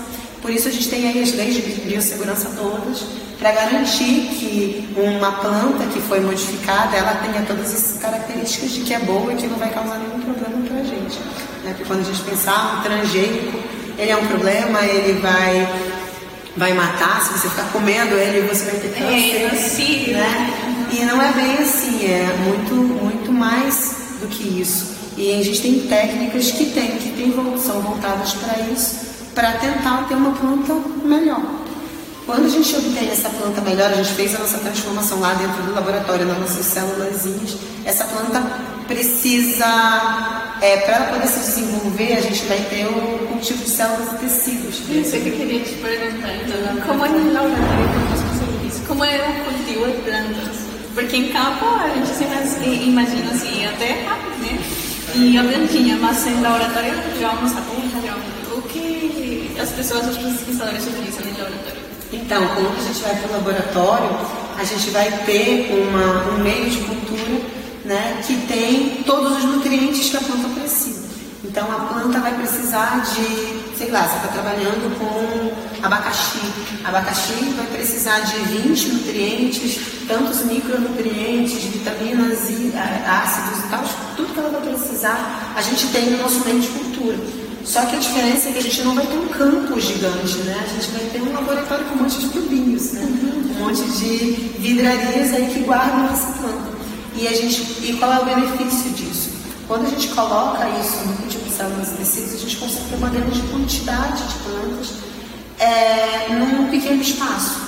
por 0.43 0.51
isso 0.51 0.67
a 0.67 0.71
gente 0.71 0.89
tem 0.89 1.07
aí 1.07 1.23
as 1.23 1.31
leis 1.31 1.55
de 1.55 1.61
biossegurança 1.61 2.49
todas 2.49 3.05
para 3.39 3.53
garantir 3.53 4.27
que 4.37 4.89
uma 4.97 5.31
planta 5.31 5.85
que 5.85 6.01
foi 6.01 6.19
modificada, 6.19 6.97
ela 6.97 7.15
tenha 7.15 7.45
todas 7.45 7.73
as 7.73 7.97
características 7.97 8.71
de 8.71 8.81
que 8.81 8.93
é 8.93 8.99
boa 8.99 9.31
e 9.31 9.37
que 9.37 9.47
não 9.47 9.57
vai 9.57 9.69
causar 9.69 9.97
nenhum 9.99 10.19
problema 10.19 10.67
para 10.67 10.81
a 10.81 10.83
gente. 10.83 11.17
Né? 11.63 11.71
Porque 11.71 11.85
quando 11.85 12.01
a 12.01 12.03
gente 12.03 12.21
pensar 12.21 12.77
um 12.77 12.81
transgênico, 12.83 13.57
ele 13.97 14.11
é 14.11 14.17
um 14.17 14.27
problema, 14.27 14.81
ele 14.81 15.19
vai 15.19 15.67
vai 16.55 16.71
matar, 16.73 17.23
se 17.23 17.33
você 17.33 17.49
ficar 17.49 17.71
comendo 17.71 18.13
ele, 18.13 18.47
você 18.47 18.65
vai 18.65 18.79
ter 18.79 18.87
é, 18.87 18.99
câncer. 18.99 19.55
É, 19.55 19.57
sim, 19.57 20.11
né? 20.11 20.87
E 20.91 21.03
não 21.05 21.19
é 21.19 21.31
bem 21.31 21.57
assim, 21.57 22.05
é 22.05 22.31
muito, 22.45 22.75
muito 22.75 23.31
mais 23.31 23.95
do 24.21 24.27
que 24.27 24.61
isso. 24.61 24.93
E 25.17 25.39
a 25.39 25.43
gente 25.43 25.61
tem 25.61 25.79
técnicas 25.87 26.51
que 26.51 26.65
tem, 26.65 26.97
que 26.97 27.09
tem, 27.11 27.33
são 27.57 27.81
voltadas 27.81 28.33
para 28.33 28.59
isso 28.71 29.03
para 29.33 29.53
tentar 29.53 30.05
ter 30.07 30.15
uma 30.15 30.31
planta 30.31 30.73
melhor. 31.03 31.41
Quando 32.25 32.45
a 32.45 32.49
gente 32.49 32.73
obtém 32.75 33.09
essa 33.09 33.29
planta 33.29 33.59
melhor, 33.61 33.91
a 33.91 33.95
gente 33.95 34.13
fez 34.13 34.33
a 34.35 34.39
nossa 34.39 34.57
transformação 34.59 35.19
lá 35.19 35.33
dentro 35.33 35.61
do 35.63 35.73
laboratório, 35.73 36.25
nas 36.25 36.39
nossas 36.39 36.65
células, 36.65 37.25
essa 37.83 38.05
planta 38.05 38.41
precisa, 38.87 39.65
é, 40.63 40.77
para 40.77 40.95
ela 40.95 41.05
poder 41.07 41.27
se 41.27 41.39
desenvolver, 41.39 42.13
a 42.13 42.21
gente 42.21 42.45
vai 42.45 42.57
ter 42.69 42.85
o 42.87 43.27
cultivo 43.27 43.61
de 43.61 43.69
células 43.69 44.13
e 44.13 44.15
tecidos. 44.15 44.79
Isso 44.89 45.11
que 45.11 45.27
eu 45.27 45.35
queria 45.35 45.59
te 45.59 45.73
perguntar, 45.73 46.33
então, 46.35 46.87
como 46.87 47.05
é 47.05 47.09
laboratório? 47.09 48.87
Como 48.87 49.03
é 49.03 49.17
o 49.17 49.43
cultivo 49.43 49.85
de 49.87 50.01
plantas? 50.03 50.55
Porque 50.95 51.17
em 51.17 51.33
campo 51.33 51.65
a 51.65 51.89
gente 51.89 52.87
imagina 52.87 53.31
assim, 53.31 53.65
a 53.65 53.73
terra, 53.73 54.17
né? 54.39 54.57
E 55.15 55.37
a 55.37 55.43
plantinha, 55.43 55.97
mas 55.97 56.25
em 56.27 56.41
laboratório 56.41 56.93
vamos 57.19 57.51
a 57.51 57.61
terra, 57.61 58.17
o 58.55 58.61
que 58.61 59.53
as 59.61 59.69
pessoas, 59.71 60.07
os 60.07 60.17
pesquisadores 60.17 60.87
utilizam 60.87 61.25
no 61.25 61.43
laboratório? 61.43 61.83
Então, 62.13 62.47
quando 62.55 62.79
a 62.79 62.83
gente 62.83 63.01
vai 63.01 63.15
para 63.17 63.29
o 63.29 63.33
laboratório, 63.33 64.17
a 64.57 64.63
gente 64.63 64.89
vai 64.91 65.11
ter 65.25 65.73
uma, 65.73 66.31
um 66.31 66.37
meio 66.41 66.69
de 66.69 66.77
cultura 66.77 67.63
né, 67.85 68.21
que 68.25 68.35
tem 68.47 69.03
todos 69.03 69.37
os 69.37 69.43
nutrientes 69.43 70.09
que 70.09 70.17
a 70.17 70.21
planta 70.21 70.47
precisa. 70.59 71.03
Então, 71.43 71.69
a 71.69 71.79
planta 71.81 72.19
vai 72.19 72.33
precisar 72.35 73.03
de, 73.03 73.77
sei 73.77 73.91
lá, 73.91 74.07
você 74.07 74.15
está 74.15 74.27
trabalhando 74.29 74.97
com 74.97 75.85
abacaxi. 75.85 76.39
Abacaxi 76.85 77.33
vai 77.57 77.67
precisar 77.67 78.21
de 78.21 78.37
20 78.37 78.87
nutrientes, 78.87 79.79
tantos 80.07 80.45
micronutrientes, 80.45 81.65
vitaminas 81.65 82.49
e 82.49 82.73
ácidos 83.05 83.65
e 83.65 83.67
tal, 83.69 83.83
tudo 84.15 84.33
que 84.33 84.39
ela 84.39 84.49
vai 84.49 84.73
precisar, 84.73 85.53
a 85.55 85.61
gente 85.61 85.87
tem 85.87 86.11
no 86.11 86.23
nosso 86.23 86.45
meio 86.45 86.61
de 86.61 86.67
cultura. 86.69 87.17
Só 87.65 87.85
que 87.85 87.95
a 87.95 87.99
diferença 87.99 88.49
é 88.49 88.51
que 88.53 88.59
a 88.59 88.61
gente 88.61 88.81
não 88.81 88.95
vai 88.95 89.05
ter 89.05 89.17
um 89.17 89.27
campo 89.27 89.79
gigante, 89.79 90.37
né? 90.39 90.59
A 90.63 90.67
gente 90.67 90.91
vai 90.91 91.09
ter 91.11 91.21
um 91.21 91.33
laboratório 91.33 91.85
com 91.85 91.95
um 91.95 92.03
monte 92.03 92.19
de 92.19 92.29
tubinhos, 92.29 92.91
né? 92.91 93.01
Um 93.01 93.65
monte 93.65 93.83
de 93.83 94.31
vidrarias 94.59 95.33
aí 95.33 95.49
que 95.53 95.59
guardam 95.59 96.05
essa 96.11 96.27
planta. 96.33 96.82
E, 97.15 97.27
a 97.27 97.33
gente, 97.33 97.61
e 97.83 97.97
qual 97.99 98.11
é 98.11 98.19
o 98.19 98.25
benefício 98.25 98.91
disso? 98.91 99.29
Quando 99.67 99.85
a 99.85 99.89
gente 99.89 100.09
coloca 100.09 100.67
isso 100.79 100.97
no 101.07 101.15
cultivo 101.17 101.43
de 101.45 101.55
e 101.93 101.97
tecidos, 101.97 102.33
a 102.33 102.37
gente 102.37 102.57
consegue 102.57 102.89
ter 102.89 102.95
uma 102.95 103.09
grande 103.09 103.41
quantidade 103.43 104.23
de 104.23 104.33
plantas 104.39 104.93
é, 105.59 106.33
num 106.33 106.69
pequeno 106.69 107.01
espaço. 107.01 107.61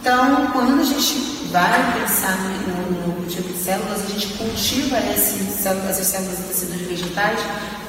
Então, 0.00 0.48
quando 0.52 0.80
a 0.80 0.84
gente 0.84 1.34
vai 1.50 2.00
pensar 2.00 2.36
no, 2.36 3.06
no 3.06 3.12
cultivo 3.14 3.52
de 3.52 3.58
células, 3.58 4.04
a 4.04 4.10
gente 4.12 4.26
cultiva 4.34 4.96
células, 5.50 5.90
essas 5.90 6.06
células 6.06 6.36
de 6.38 6.42
tecidos 6.44 6.80
vegetais 6.88 7.40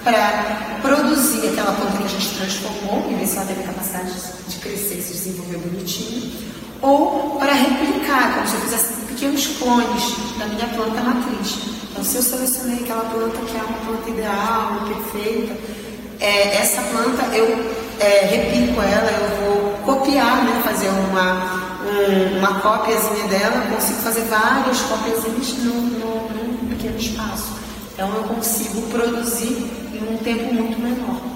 para 0.04 0.80
produzir 0.82 1.48
aquela 1.50 1.74
planta 1.74 1.98
que 1.98 2.04
a 2.04 2.08
gente 2.08 2.36
transformou 2.36 3.12
e 3.12 3.16
ver 3.16 3.28
se 3.28 3.38
ela 3.38 3.46
teve 3.48 3.64
capacidade 3.64 4.12
de 4.48 4.56
crescer 4.58 5.00
e 5.00 5.02
se 5.02 5.14
desenvolver 5.14 5.58
bonitinho, 5.58 6.32
ou 6.82 7.38
para 7.40 7.54
replicar, 7.54 8.36
como 8.36 8.48
se 8.48 8.54
eu 8.54 8.62
fizesse 8.62 9.05
pequenos 9.16 9.48
clones 9.58 10.04
da 10.38 10.46
minha 10.46 10.68
planta 10.68 11.02
matriz. 11.02 11.58
Então, 11.90 12.04
se 12.04 12.18
eu 12.18 12.22
selecionei 12.22 12.84
aquela 12.84 13.06
planta 13.06 13.38
que 13.38 13.58
é 13.58 13.64
uma 13.64 13.78
planta 13.86 14.10
ideal, 14.10 14.82
perfeita, 14.88 15.56
é, 16.20 16.58
essa 16.58 16.82
planta 16.82 17.24
eu 17.34 17.48
é, 18.00 18.26
replico 18.26 18.82
ela, 18.82 19.10
eu 19.10 19.54
vou 19.54 19.96
copiar, 19.96 20.44
né, 20.44 20.62
fazer 20.66 20.90
uma, 20.90 21.78
um, 21.82 22.40
uma 22.40 22.60
cópiazinha 22.60 23.28
dela, 23.30 23.66
consigo 23.74 24.02
fazer 24.02 24.22
várias 24.24 24.82
cópiazinhas 24.82 25.54
num 25.64 26.68
pequeno 26.70 26.98
espaço. 26.98 27.54
Então 27.94 28.14
eu 28.14 28.24
consigo 28.24 28.82
produzir 28.90 29.66
em 29.94 30.14
um 30.14 30.18
tempo 30.18 30.54
muito 30.54 30.78
menor. 30.78 31.35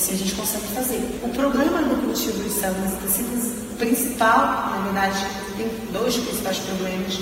Assim 0.00 0.14
a 0.14 0.16
gente 0.16 0.34
consegue 0.34 0.64
fazer. 0.74 1.20
O 1.22 1.28
problema 1.28 1.82
do 1.82 1.94
cultivo 2.02 2.42
de 2.42 2.48
células 2.48 2.90
e 2.90 3.06
tecidos 3.06 3.52
principal, 3.76 4.70
na 4.70 4.80
verdade, 4.84 5.26
tem 5.58 5.70
dois 5.92 6.16
principais 6.16 6.56
problemas. 6.56 7.18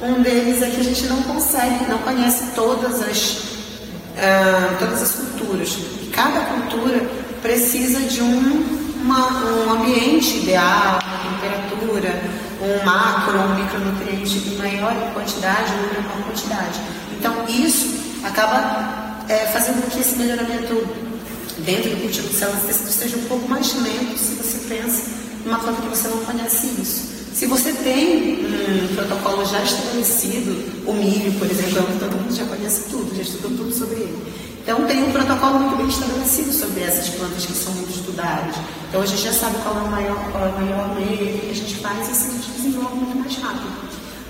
Um 0.00 0.22
deles 0.22 0.62
é 0.62 0.70
que 0.70 0.80
a 0.80 0.82
gente 0.82 1.04
não 1.08 1.22
consegue, 1.24 1.84
não 1.90 1.98
conhece 1.98 2.44
todas 2.54 3.02
as, 3.02 3.34
uh, 4.16 4.78
todas 4.78 5.02
as 5.02 5.12
culturas. 5.12 5.76
E 6.00 6.06
cada 6.06 6.40
cultura 6.46 7.06
precisa 7.42 8.00
de 8.00 8.22
um, 8.22 8.94
uma, 9.02 9.28
um 9.28 9.72
ambiente 9.72 10.38
ideal, 10.38 11.00
uma 11.04 11.36
temperatura, 11.36 12.18
um 12.62 12.86
macro, 12.86 13.40
um 13.40 13.54
micronutriente 13.56 14.38
em 14.38 14.56
maior 14.56 14.94
quantidade 15.12 15.70
ou 15.74 16.00
menor 16.00 16.24
quantidade. 16.24 16.80
Então, 17.12 17.44
isso 17.46 18.24
acaba 18.24 19.22
é, 19.28 19.36
fazendo 19.48 19.82
com 19.82 19.90
que 19.90 20.00
esse 20.00 20.16
melhoramento 20.16 21.11
dentro 21.64 21.90
do 21.90 22.00
cultivo 22.02 22.28
de 22.28 22.34
células 22.34 22.62
tecidos 22.64 22.94
seja 22.94 23.16
um 23.16 23.24
pouco 23.24 23.48
mais 23.48 23.74
lento 23.74 24.18
se 24.18 24.34
você 24.34 24.58
pensa 24.68 25.02
numa 25.44 25.58
planta 25.58 25.82
que 25.82 25.88
você 25.88 26.08
não 26.08 26.18
conhece 26.18 26.66
isso. 26.80 27.12
Se 27.34 27.46
você 27.46 27.72
tem 27.72 28.44
um 28.44 28.94
protocolo 28.94 29.44
já 29.46 29.62
estabelecido, 29.62 30.84
o 30.86 30.92
milho, 30.92 31.32
por 31.38 31.50
exemplo, 31.50 31.78
é 31.78 31.80
um 31.80 31.98
todo 31.98 32.16
mundo 32.16 32.34
já 32.34 32.44
conhece 32.44 32.90
tudo, 32.90 33.16
já 33.16 33.22
estudou 33.22 33.50
tudo 33.52 33.72
sobre 33.72 33.96
ele. 33.96 34.32
Então 34.62 34.86
tem 34.86 35.02
um 35.02 35.10
protocolo 35.10 35.58
muito 35.58 35.76
bem 35.76 35.88
estabelecido 35.88 36.52
sobre 36.52 36.82
essas 36.82 37.08
plantas 37.08 37.46
que 37.46 37.52
são 37.52 37.72
muito 37.72 37.90
estudadas. 37.90 38.54
Então 38.88 39.00
a 39.00 39.06
gente 39.06 39.22
já 39.22 39.32
sabe 39.32 39.56
qual 39.62 39.76
é 39.76 39.80
o 39.80 39.90
maior, 39.90 40.30
qual 40.30 40.46
é 40.46 40.48
o 40.50 40.60
maior 40.60 40.94
meio 40.94 41.40
que 41.40 41.50
a 41.50 41.54
gente 41.54 41.74
faz 41.76 42.08
e 42.08 42.10
assim 42.12 42.28
a 42.28 42.32
gente 42.32 42.50
desenvolve 42.50 42.94
muito 42.96 43.18
mais 43.18 43.34
rápido. 43.36 43.72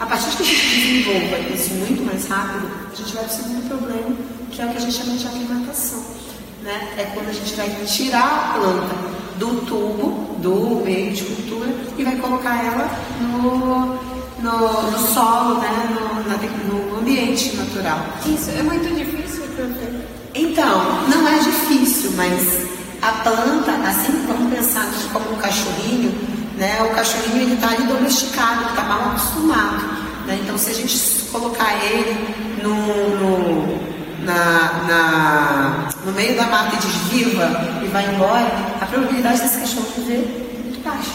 A 0.00 0.06
partir 0.06 0.36
que 0.36 0.42
a 0.42 0.46
gente 0.46 0.66
desenvolva 0.66 1.38
isso 1.54 1.70
muito 1.74 2.02
mais 2.04 2.26
rápido, 2.26 2.70
a 2.92 2.96
gente 2.96 3.14
vai 3.14 3.24
para 3.24 3.32
o 3.32 3.36
segundo 3.36 3.68
problema, 3.68 4.16
que 4.50 4.62
é 4.62 4.66
o 4.66 4.70
que 4.70 4.76
a 4.76 4.80
gente 4.80 4.94
chama 4.96 5.16
de 5.16 5.26
aclimatação. 5.26 6.21
Né? 6.62 6.94
É 6.96 7.10
quando 7.14 7.28
a 7.28 7.32
gente 7.32 7.54
vai 7.54 7.68
tirar 7.86 8.54
a 8.54 8.58
planta 8.58 8.94
do 9.36 9.66
tubo, 9.66 10.36
do 10.38 10.82
meio 10.84 11.12
de 11.12 11.24
cultura, 11.24 11.68
e 11.98 12.04
vai 12.04 12.16
colocar 12.16 12.64
ela 12.64 12.88
no, 13.20 13.98
no, 14.38 14.90
no 14.90 14.98
solo, 14.98 15.58
né? 15.58 15.88
no, 15.90 16.28
na, 16.28 16.36
no 16.36 16.98
ambiente 16.98 17.56
natural. 17.56 17.98
Isso 18.24 18.50
é 18.50 18.62
muito 18.62 18.94
difícil, 18.94 19.42
professor. 19.56 20.02
Então, 20.34 21.08
não 21.08 21.28
é 21.28 21.38
difícil, 21.40 22.12
mas 22.16 22.66
a 23.02 23.12
planta, 23.22 23.72
assim 23.88 24.24
vamos 24.26 24.54
pensar 24.54 24.88
como 25.12 25.32
um 25.32 25.36
cachorrinho, 25.36 26.14
né? 26.56 26.80
O 26.84 26.94
cachorrinho 26.94 27.42
ele 27.42 27.54
está 27.54 27.70
ali 27.70 27.82
domesticado, 27.84 28.68
está 28.70 28.84
mal 28.84 29.10
acostumado. 29.10 29.84
Né? 30.26 30.38
Então, 30.42 30.56
se 30.56 30.70
a 30.70 30.74
gente 30.74 30.96
colocar 31.32 31.74
ele 31.84 32.62
no, 32.62 32.76
no, 33.18 33.91
na, 34.24 34.84
na, 34.86 35.88
no 36.04 36.12
meio 36.12 36.36
da 36.36 36.46
mata 36.46 36.76
e 36.76 36.78
desviva 36.78 37.80
e 37.82 37.86
vai 37.88 38.14
embora, 38.14 38.50
a 38.80 38.86
probabilidade 38.86 39.40
desse 39.40 39.58
cachorro 39.58 39.86
viver 39.96 40.14
é 40.14 40.62
muito 40.62 40.84
baixa. 40.84 41.10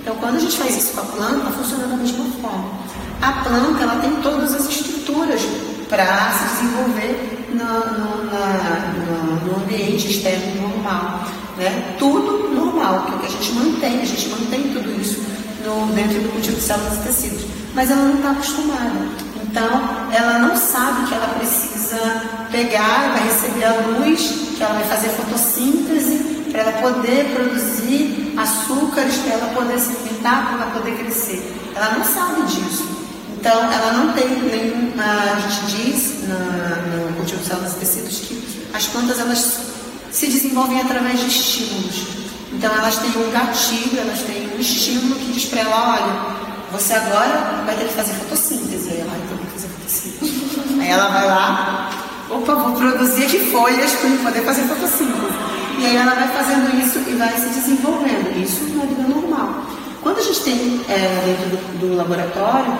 Então, 0.00 0.14
quando 0.16 0.36
a 0.36 0.38
gente 0.38 0.56
faz 0.56 0.76
isso 0.76 0.92
com 0.92 1.00
a 1.00 1.04
planta, 1.04 1.50
funciona 1.50 1.86
da 1.88 1.96
mesma 1.96 2.24
forma. 2.40 2.70
A 3.20 3.32
planta 3.44 3.82
ela 3.82 3.96
tem 3.96 4.14
todas 4.22 4.54
as 4.54 4.68
estruturas 4.68 5.40
para 5.88 6.30
se 6.32 6.54
desenvolver 6.54 7.48
no, 7.50 7.64
no, 7.64 8.24
na, 8.30 8.92
no, 9.44 9.62
ambiente 9.62 10.10
externo 10.10 10.68
normal. 10.68 11.24
Né? 11.56 11.96
Tudo 11.98 12.54
normal, 12.54 13.06
é 13.08 13.18
que 13.20 13.26
a 13.26 13.30
gente 13.30 13.52
mantém, 13.52 14.00
a 14.00 14.04
gente 14.04 14.28
mantém 14.28 14.62
tudo 14.72 15.00
isso 15.00 15.20
no, 15.64 15.92
dentro 15.94 16.20
do 16.20 16.32
cultivo 16.32 16.56
de 16.56 16.62
células 16.62 16.98
e 16.98 17.00
tecidos. 17.00 17.46
Mas 17.74 17.90
ela 17.90 18.02
não 18.02 18.16
está 18.16 18.30
acostumada. 18.30 19.25
Então, 19.56 20.12
ela 20.12 20.38
não 20.38 20.54
sabe 20.54 21.06
que 21.06 21.14
ela 21.14 21.28
precisa 21.28 21.96
pegar, 22.52 23.14
vai 23.14 23.26
receber 23.26 23.64
a 23.64 23.72
luz, 23.72 24.52
que 24.54 24.62
ela 24.62 24.74
vai 24.74 24.84
fazer 24.84 25.08
fotossíntese 25.08 26.44
para 26.52 26.60
ela 26.60 26.72
poder 26.72 27.24
produzir 27.34 28.34
açúcares, 28.36 29.16
para 29.16 29.32
ela 29.32 29.54
poder 29.54 29.78
se 29.78 29.96
alimentar, 29.96 30.48
para 30.48 30.62
ela 30.62 30.70
poder 30.72 30.98
crescer. 30.98 31.72
Ela 31.74 31.96
não 31.96 32.04
sabe 32.04 32.42
disso. 32.42 32.86
Então, 33.40 33.72
ela 33.72 33.94
não 33.94 34.12
tem 34.12 34.28
nenhum. 34.28 34.92
A 35.00 35.40
gente 35.40 35.74
diz 35.74 36.28
na, 36.28 36.36
no 36.94 37.16
cultivo 37.16 37.40
de 37.40 37.46
células 37.48 37.72
tecidos 37.76 38.18
que 38.18 38.68
as 38.74 38.86
plantas 38.88 39.18
elas 39.18 39.60
se 40.12 40.26
desenvolvem 40.26 40.82
através 40.82 41.18
de 41.18 41.28
estímulos. 41.28 42.06
Então, 42.52 42.74
elas 42.74 42.98
têm 42.98 43.08
um 43.08 43.30
gatilho, 43.30 44.00
elas 44.00 44.20
têm 44.20 44.54
um 44.54 44.60
estímulo 44.60 45.14
que 45.14 45.32
diz 45.32 45.46
para 45.46 45.60
ela: 45.60 45.92
olha, 45.94 46.46
você 46.72 46.92
agora 46.92 47.62
vai 47.64 47.74
ter 47.74 47.86
que 47.86 47.94
fazer 47.94 48.12
fotossíntese. 48.12 48.95
Ela 50.90 51.08
vai 51.08 51.26
lá, 51.26 51.90
opa, 52.30 52.54
vou 52.54 52.72
produzir 52.72 53.24
aqui 53.24 53.50
folhas 53.50 53.92
para 53.92 54.10
poder 54.30 54.42
fazer 54.42 54.62
fotossíntese. 54.62 55.34
E 55.78 55.86
aí 55.86 55.96
ela 55.96 56.14
vai 56.14 56.28
fazendo 56.28 56.74
isso 56.82 56.98
e 57.06 57.14
vai 57.14 57.32
se 57.32 57.48
desenvolvendo. 57.48 58.36
Isso 58.42 58.64
na 58.74 58.84
vida 58.84 59.02
normal. 59.02 59.62
Quando 60.02 60.18
a 60.18 60.22
gente 60.22 60.40
tem 60.40 60.80
é, 60.88 61.22
dentro 61.26 61.50
do, 61.50 61.78
do 61.78 61.96
laboratório, 61.96 62.78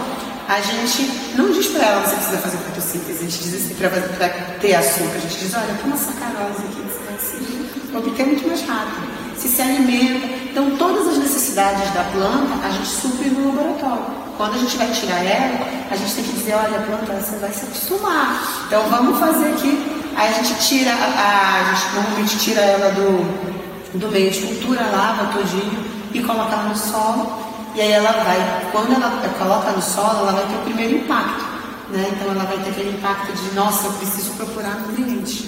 a 0.49 0.61
gente 0.61 1.11
não 1.37 1.51
diz 1.51 1.67
para 1.67 1.85
ela, 1.85 2.07
você 2.07 2.15
precisa 2.15 2.39
fazer 2.39 2.57
fotossíntese, 2.59 3.19
a 3.19 3.29
gente 3.29 3.43
diz 3.43 3.55
assim 3.55 3.75
para 3.75 4.29
ter 4.61 4.75
açúcar, 4.75 5.17
a 5.17 5.19
gente 5.19 5.39
diz, 5.39 5.55
olha, 5.55 5.75
toma 5.83 5.97
sacarose 5.97 6.63
aqui, 6.63 6.85
assim, 7.17 7.69
porque 7.93 8.23
é 8.23 8.27
muito 8.27 8.47
mais 8.47 8.63
rápido, 8.63 9.09
se 9.37 9.49
se 9.49 9.61
alimenta. 9.61 10.27
Então, 10.51 10.77
todas 10.77 11.09
as 11.09 11.19
necessidades 11.19 11.93
da 11.93 12.05
planta, 12.05 12.65
a 12.65 12.71
gente 12.71 12.87
supre 12.87 13.29
no 13.29 13.49
laboratório. 13.49 14.26
Quando 14.37 14.55
a 14.55 14.59
gente 14.59 14.77
vai 14.77 14.91
tirar 14.91 15.25
ela, 15.25 15.67
a 15.91 15.97
gente 15.97 16.15
tem 16.15 16.25
que 16.25 16.33
dizer, 16.33 16.55
olha, 16.55 16.79
planta, 16.81 17.13
você 17.15 17.37
vai 17.37 17.53
se 17.53 17.65
acostumar. 17.65 18.65
Então, 18.67 18.83
vamos 18.91 19.19
fazer 19.19 19.49
aqui. 19.49 20.05
Aí 20.17 20.29
a 20.29 20.33
gente 20.33 20.55
tira, 20.67 20.93
a, 20.93 21.61
a 21.61 21.75
gente 21.75 21.95
normalmente 21.95 22.39
tira 22.39 22.61
ela 22.61 22.91
do, 22.91 23.99
do 23.99 24.09
meio 24.09 24.31
de 24.31 24.41
cultura, 24.41 24.91
lava 24.91 25.33
todinho 25.33 25.85
e 26.13 26.23
coloca 26.23 26.53
ela 26.53 26.65
no 26.65 26.77
solo 26.77 27.47
e 27.77 27.81
aí 27.83 27.93
ela 27.93 28.11
vai, 28.11 28.71
quando 28.73 28.95
ela 28.95 29.11
coloca 29.39 29.71
no 29.71 29.83
solo, 29.83 30.21
ela 30.21 30.33
vai 30.33 30.47
ter 30.47 30.55
o 30.55 30.63
primeiro 30.63 30.97
impacto. 30.97 31.45
Né? 31.91 32.11
Então 32.11 32.31
ela 32.31 32.45
vai 32.45 32.57
ter 32.57 32.71
aquele 32.71 32.97
impacto 32.97 33.31
de, 33.35 33.55
nossa, 33.55 33.89
eu 33.89 33.93
preciso 33.93 34.31
procurar 34.31 34.81
nutrientes. 34.81 35.45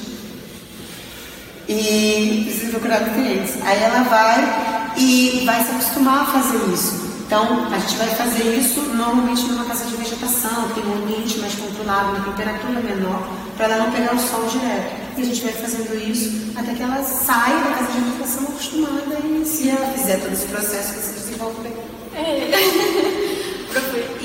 E 1.66 2.42
preciso 2.44 2.72
procurar 2.72 3.00
nutrientes. 3.00 3.54
Aí 3.64 3.82
ela 3.82 4.02
vai 4.02 4.92
e 4.98 5.42
vai 5.46 5.64
se 5.64 5.70
acostumar 5.70 6.20
a 6.20 6.26
fazer 6.26 6.58
isso. 6.70 7.07
Então, 7.28 7.66
a 7.70 7.78
gente 7.78 7.94
vai 7.96 8.08
fazer 8.08 8.56
isso 8.56 8.80
normalmente 8.80 9.42
numa 9.48 9.66
casa 9.66 9.84
de 9.84 9.94
vegetação, 9.96 10.70
tem 10.70 10.82
um 10.82 10.94
ambiente 10.94 11.38
mais 11.40 11.54
controlado, 11.56 12.16
uma 12.16 12.24
temperatura 12.24 12.80
menor, 12.80 13.28
para 13.54 13.66
ela 13.66 13.84
não 13.84 13.92
pegar 13.92 14.14
o 14.14 14.18
sol 14.18 14.46
direto. 14.46 14.96
E 15.14 15.20
a 15.20 15.24
gente 15.26 15.42
vai 15.42 15.52
fazendo 15.52 15.94
isso 16.10 16.52
até 16.56 16.72
que 16.72 16.82
ela 16.82 17.02
saia 17.02 17.58
da 17.58 17.70
casa 17.72 17.92
de 17.92 18.00
vegetação 18.00 18.44
acostumada 18.44 19.18
e 19.26 19.44
se 19.44 19.68
ela 19.68 19.92
fizer 19.92 20.16
todo 20.20 20.32
esse 20.32 20.46
processo, 20.46 20.94
ela 20.94 21.02
se 21.02 21.12
desenvolve 21.12 21.60
bem. 21.60 21.74
É. 22.14 22.50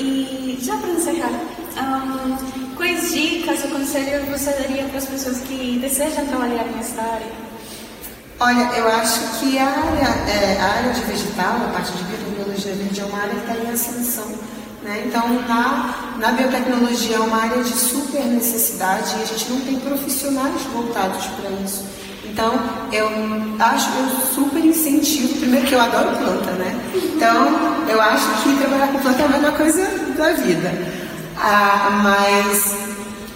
e 0.00 0.58
já 0.62 0.74
para 0.78 0.88
encerrar, 0.88 1.28
um, 1.76 2.74
quais 2.74 3.12
dicas 3.12 3.64
ou 3.64 3.70
conselhos 3.70 4.30
você 4.30 4.50
daria 4.50 4.84
para 4.84 4.96
as 4.96 5.04
pessoas 5.04 5.40
que 5.40 5.78
desejam 5.78 6.24
trabalhar 6.24 6.64
nessa 6.74 7.02
área? 7.02 7.44
Olha, 8.40 8.62
eu 8.76 8.88
acho 8.88 9.20
que 9.38 9.58
a 9.58 9.66
área, 9.66 10.08
é, 10.28 10.58
a 10.58 10.78
área 10.78 10.92
de 10.92 11.00
vegetal, 11.02 11.56
a 11.66 11.70
parte 11.72 11.92
de 11.92 12.02
biotecnologia 12.54 12.74
verde, 12.74 13.00
é 13.00 13.04
uma 13.04 13.18
área 13.18 13.34
que 13.34 13.40
está 13.40 13.56
em 13.56 13.72
ascensão. 13.72 14.26
Né? 14.82 15.04
Então, 15.06 15.28
na, 15.48 16.14
na 16.18 16.32
biotecnologia 16.32 17.16
é 17.16 17.20
uma 17.20 17.42
área 17.42 17.62
de 17.62 17.72
super 17.72 18.24
necessidade 18.24 19.14
e 19.18 19.22
a 19.22 19.26
gente 19.26 19.50
não 19.50 19.60
tem 19.60 19.80
profissionais 19.80 20.62
voltados 20.72 21.26
para 21.26 21.50
isso. 21.64 21.84
Então, 22.24 22.52
eu 22.92 23.08
acho, 23.58 23.90
eu 23.90 24.34
super 24.34 24.64
incentivo, 24.64 25.38
primeiro 25.38 25.66
que 25.66 25.74
eu 25.74 25.80
adoro 25.80 26.16
planta, 26.16 26.50
né? 26.52 26.80
Então, 26.94 27.86
eu 27.88 28.00
acho 28.00 28.26
que 28.42 28.56
trabalhar 28.56 28.88
com 28.88 28.98
planta 28.98 29.22
é 29.22 29.24
a 29.24 29.28
melhor 29.28 29.56
coisa 29.56 29.88
da 30.16 30.32
vida. 30.32 30.72
Ah, 31.36 31.90
mas, 32.02 32.74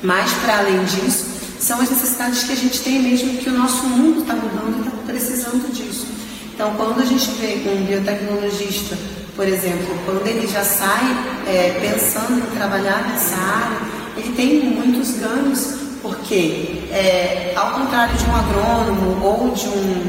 mais 0.02 0.32
para 0.44 0.58
além 0.58 0.84
disso, 0.84 1.26
são 1.60 1.80
as 1.80 1.90
necessidades 1.90 2.42
que 2.44 2.52
a 2.52 2.56
gente 2.56 2.80
tem 2.80 3.00
mesmo, 3.00 3.38
que 3.38 3.48
o 3.48 3.52
nosso 3.52 3.84
mundo 3.84 4.22
está 4.22 4.34
mudando 4.34 4.84
e 4.84 4.88
está 4.88 5.02
precisando 5.06 5.72
disso. 5.72 6.17
Então, 6.58 6.74
quando 6.74 7.00
a 7.00 7.04
gente 7.04 7.30
vê 7.38 7.62
um 7.70 7.84
biotecnologista, 7.84 8.98
por 9.36 9.46
exemplo, 9.46 9.96
quando 10.04 10.26
ele 10.26 10.44
já 10.44 10.64
sai 10.64 11.04
é, 11.46 11.78
pensando 11.80 12.36
em 12.36 12.56
trabalhar 12.56 13.06
nessa 13.08 13.36
área, 13.36 13.78
ele 14.16 14.34
tem 14.34 14.64
muitos 14.64 15.12
ganhos, 15.18 15.76
porque, 16.02 16.82
é, 16.90 17.52
ao 17.54 17.74
contrário 17.74 18.12
de 18.16 18.24
um 18.24 18.34
agrônomo 18.34 19.24
ou 19.24 19.52
de 19.52 19.68
um, 19.68 20.06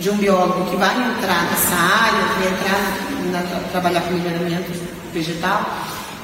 de 0.00 0.10
um 0.10 0.16
biólogo 0.16 0.68
que 0.68 0.74
vai 0.74 0.96
entrar 0.96 1.44
nessa 1.44 1.76
área, 1.76 2.24
vai 2.40 2.48
entrar 2.48 3.30
na, 3.30 3.40
na, 3.42 3.68
trabalhar 3.70 4.00
com 4.00 4.14
melhoramento 4.14 4.72
vegetal, 5.12 5.64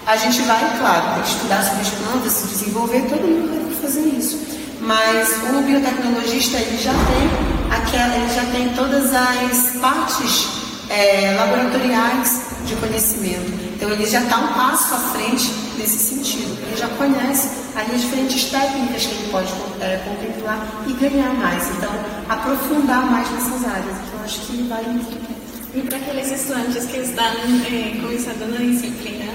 a 0.04 0.16
gente 0.16 0.42
vai, 0.42 0.78
claro, 0.80 1.22
estudar 1.22 1.62
sobre 1.62 1.82
as 1.82 1.90
plantas, 1.90 2.32
se 2.32 2.48
desenvolver, 2.48 3.02
todo 3.02 3.20
mundo 3.20 3.70
vai 3.70 3.82
fazer 3.82 4.00
isso. 4.00 4.36
Mas 4.80 5.28
o 5.48 5.62
biotecnologista 5.62 6.56
ele 6.56 6.76
já 6.76 6.90
tem 6.90 7.49
aquela, 7.70 8.16
ele 8.16 8.34
já 8.34 8.44
tem 8.52 8.68
todas 8.70 9.14
as 9.14 9.76
partes 9.80 10.48
é, 10.90 11.34
laboratoriais 11.36 12.42
de 12.66 12.74
conhecimento. 12.76 13.70
Então 13.74 13.90
ele 13.90 14.06
já 14.06 14.20
está 14.20 14.38
um 14.38 14.52
passo 14.52 14.94
à 14.94 14.98
frente 14.98 15.50
nesse 15.78 15.98
sentido. 15.98 16.58
Ele 16.66 16.76
já 16.76 16.88
conhece 16.88 17.48
as 17.74 18.00
diferentes 18.00 18.44
técnicas 18.50 19.06
que 19.06 19.14
ele 19.14 19.28
pode 19.30 19.52
é, 19.80 19.96
contemplar 20.04 20.66
e 20.86 20.92
ganhar 20.92 21.32
mais. 21.34 21.70
Então 21.70 21.90
aprofundar 22.28 23.10
mais 23.10 23.30
nessas 23.30 23.64
áreas. 23.64 23.96
Então 24.06 24.24
acho 24.24 24.40
que 24.40 24.62
vale 24.64 24.88
muito. 24.88 25.40
E 25.72 25.80
para 25.82 25.98
aqueles 25.98 26.32
estudantes 26.32 26.84
que 26.86 26.98
estão 26.98 27.24
é, 27.24 27.96
começando 28.00 28.50
na 28.50 28.58
disciplina, 28.58 29.32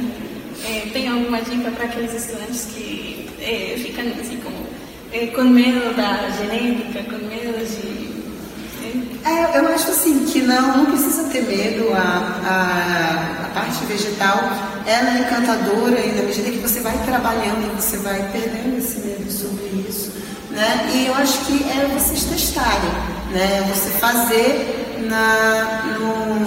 é, 0.66 0.90
tem 0.92 1.08
alguma 1.08 1.42
dica 1.42 1.72
para 1.72 1.86
aqueles 1.86 2.14
estudantes 2.14 2.68
que 2.76 3.30
é, 3.40 3.78
ficam 3.78 4.06
assim 4.20 4.38
como 4.38 4.66
com 5.34 5.44
medo 5.44 5.96
da 5.96 6.30
genética, 6.30 7.04
com 7.04 7.26
medo 7.26 7.66
de. 7.66 7.95
É, 9.26 9.58
eu 9.58 9.68
acho 9.70 9.90
assim 9.90 10.24
que 10.26 10.42
não, 10.42 10.78
não 10.78 10.86
precisa 10.86 11.24
ter 11.26 11.42
medo. 11.42 11.92
A, 11.94 12.00
a, 12.00 13.46
a 13.46 13.50
parte 13.56 13.84
vegetal 13.86 14.38
ela 14.86 15.18
é 15.18 15.22
encantadora 15.22 16.00
e 16.00 16.12
na 16.12 16.22
medida 16.24 16.52
que 16.52 16.60
você 16.60 16.80
vai 16.80 16.96
trabalhando, 17.06 17.76
você 17.76 17.98
vai 17.98 18.22
perdendo 18.32 18.78
esse 18.78 19.00
medo 19.00 19.32
sobre 19.32 19.66
isso. 19.90 20.12
Né? 20.52 20.92
E 20.94 21.08
eu 21.08 21.16
acho 21.16 21.40
que 21.46 21.64
é 21.70 21.90
vocês 21.92 22.24
testarem, 22.26 22.92
né? 23.32 23.68
você 23.74 23.90
fazer 23.98 25.02
na, 25.10 25.98
no, 26.00 26.46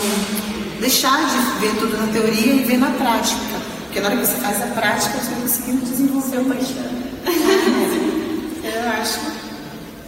deixar 0.80 1.18
de 1.28 1.60
ver 1.60 1.74
tudo 1.80 1.98
na 1.98 2.06
teoria 2.12 2.54
e 2.54 2.62
ver 2.62 2.78
na 2.78 2.90
prática. 2.90 3.58
Porque 3.84 4.00
na 4.00 4.06
hora 4.06 4.16
que 4.16 4.26
você 4.26 4.36
faz 4.36 4.62
a 4.62 4.66
prática, 4.66 5.18
você 5.18 5.30
vai 5.30 5.40
conseguindo 5.40 5.84
desenvolver 5.84 6.38
o 6.38 6.44
paixão. 6.44 7.08
Eu 8.62 8.88
acho, 9.00 9.20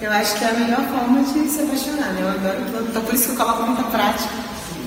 eu 0.01 0.11
acho 0.11 0.39
que 0.39 0.45
é 0.45 0.49
a 0.49 0.53
melhor 0.55 0.81
forma 0.89 1.23
de 1.23 1.49
se 1.49 1.61
apaixonar, 1.61 2.13
né? 2.13 2.23
Eu 2.23 2.29
adoro 2.29 2.87
então 2.89 3.03
por 3.03 3.15
isso 3.15 3.25
que 3.27 3.31
eu 3.33 3.37
coloco 3.37 3.63
muita 3.65 3.83
prática, 3.85 4.35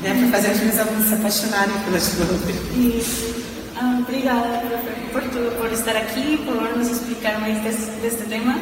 né? 0.02 0.18
Para 0.20 0.42
fazer 0.42 0.54
os 0.54 0.60
meus 0.62 0.80
alunos 0.80 1.08
se 1.08 1.14
apaixonarem 1.14 1.80
pelas 1.86 2.10
plantas. 2.10 2.56
Isso. 2.76 3.44
Ah, 3.76 3.98
obrigada 4.00 4.64
por, 5.12 5.22
por, 5.22 5.52
por 5.58 5.72
estar 5.72 5.96
aqui, 5.96 6.38
por 6.46 6.78
nos 6.78 6.90
explicar 6.90 7.40
mais 7.40 7.62
deste, 7.62 7.92
deste 8.02 8.24
tema. 8.24 8.58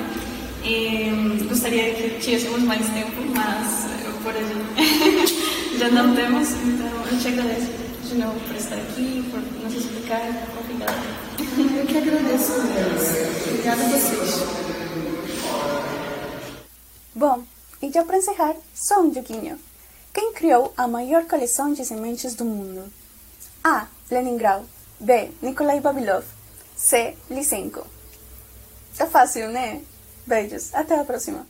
E, 0.63 1.45
gostaria 1.49 1.95
que 1.95 2.19
tivéssemos 2.19 2.61
mais 2.61 2.85
tempo, 2.89 3.21
mas 3.35 3.91
por 4.23 4.35
exemplo, 4.35 4.67
já 5.79 5.89
não 5.89 6.15
temos, 6.15 6.51
então 6.51 6.87
eu 7.11 7.19
te 7.19 7.27
agradeço 7.27 7.71
de 8.07 8.15
novo 8.15 8.39
por 8.41 8.55
estar 8.55 8.75
aqui, 8.75 9.25
por 9.31 9.41
nos 9.63 9.73
explicar. 9.73 10.21
Obrigada. 10.59 10.93
Eu 11.39 11.85
que 11.87 11.97
agradeço, 11.97 12.53
Deus. 12.53 13.47
Obrigada 13.47 13.83
a 13.83 13.87
vocês. 13.87 14.90
Bom, 17.13 17.43
e 17.81 17.91
já 17.91 18.05
para 18.05 18.17
encerrar, 18.17 18.55
só 18.73 19.01
um 19.01 19.13
joguinho. 19.13 19.59
Quem 20.13 20.33
criou 20.33 20.73
a 20.77 20.87
maior 20.87 21.25
coleção 21.25 21.73
de 21.73 21.85
sementes 21.85 22.35
do 22.35 22.45
mundo? 22.45 22.91
A. 23.63 23.87
Lenin 24.09 24.37
Grau 24.37 24.65
B. 24.99 25.31
Nikolai 25.41 25.79
Babilov 25.79 26.25
C. 26.75 27.15
Lysenko 27.29 27.85
Tá 28.97 29.07
fácil, 29.07 29.49
né? 29.49 29.81
Beijos, 30.25 30.73
até 30.73 30.99
a 30.99 31.03
próxima. 31.03 31.45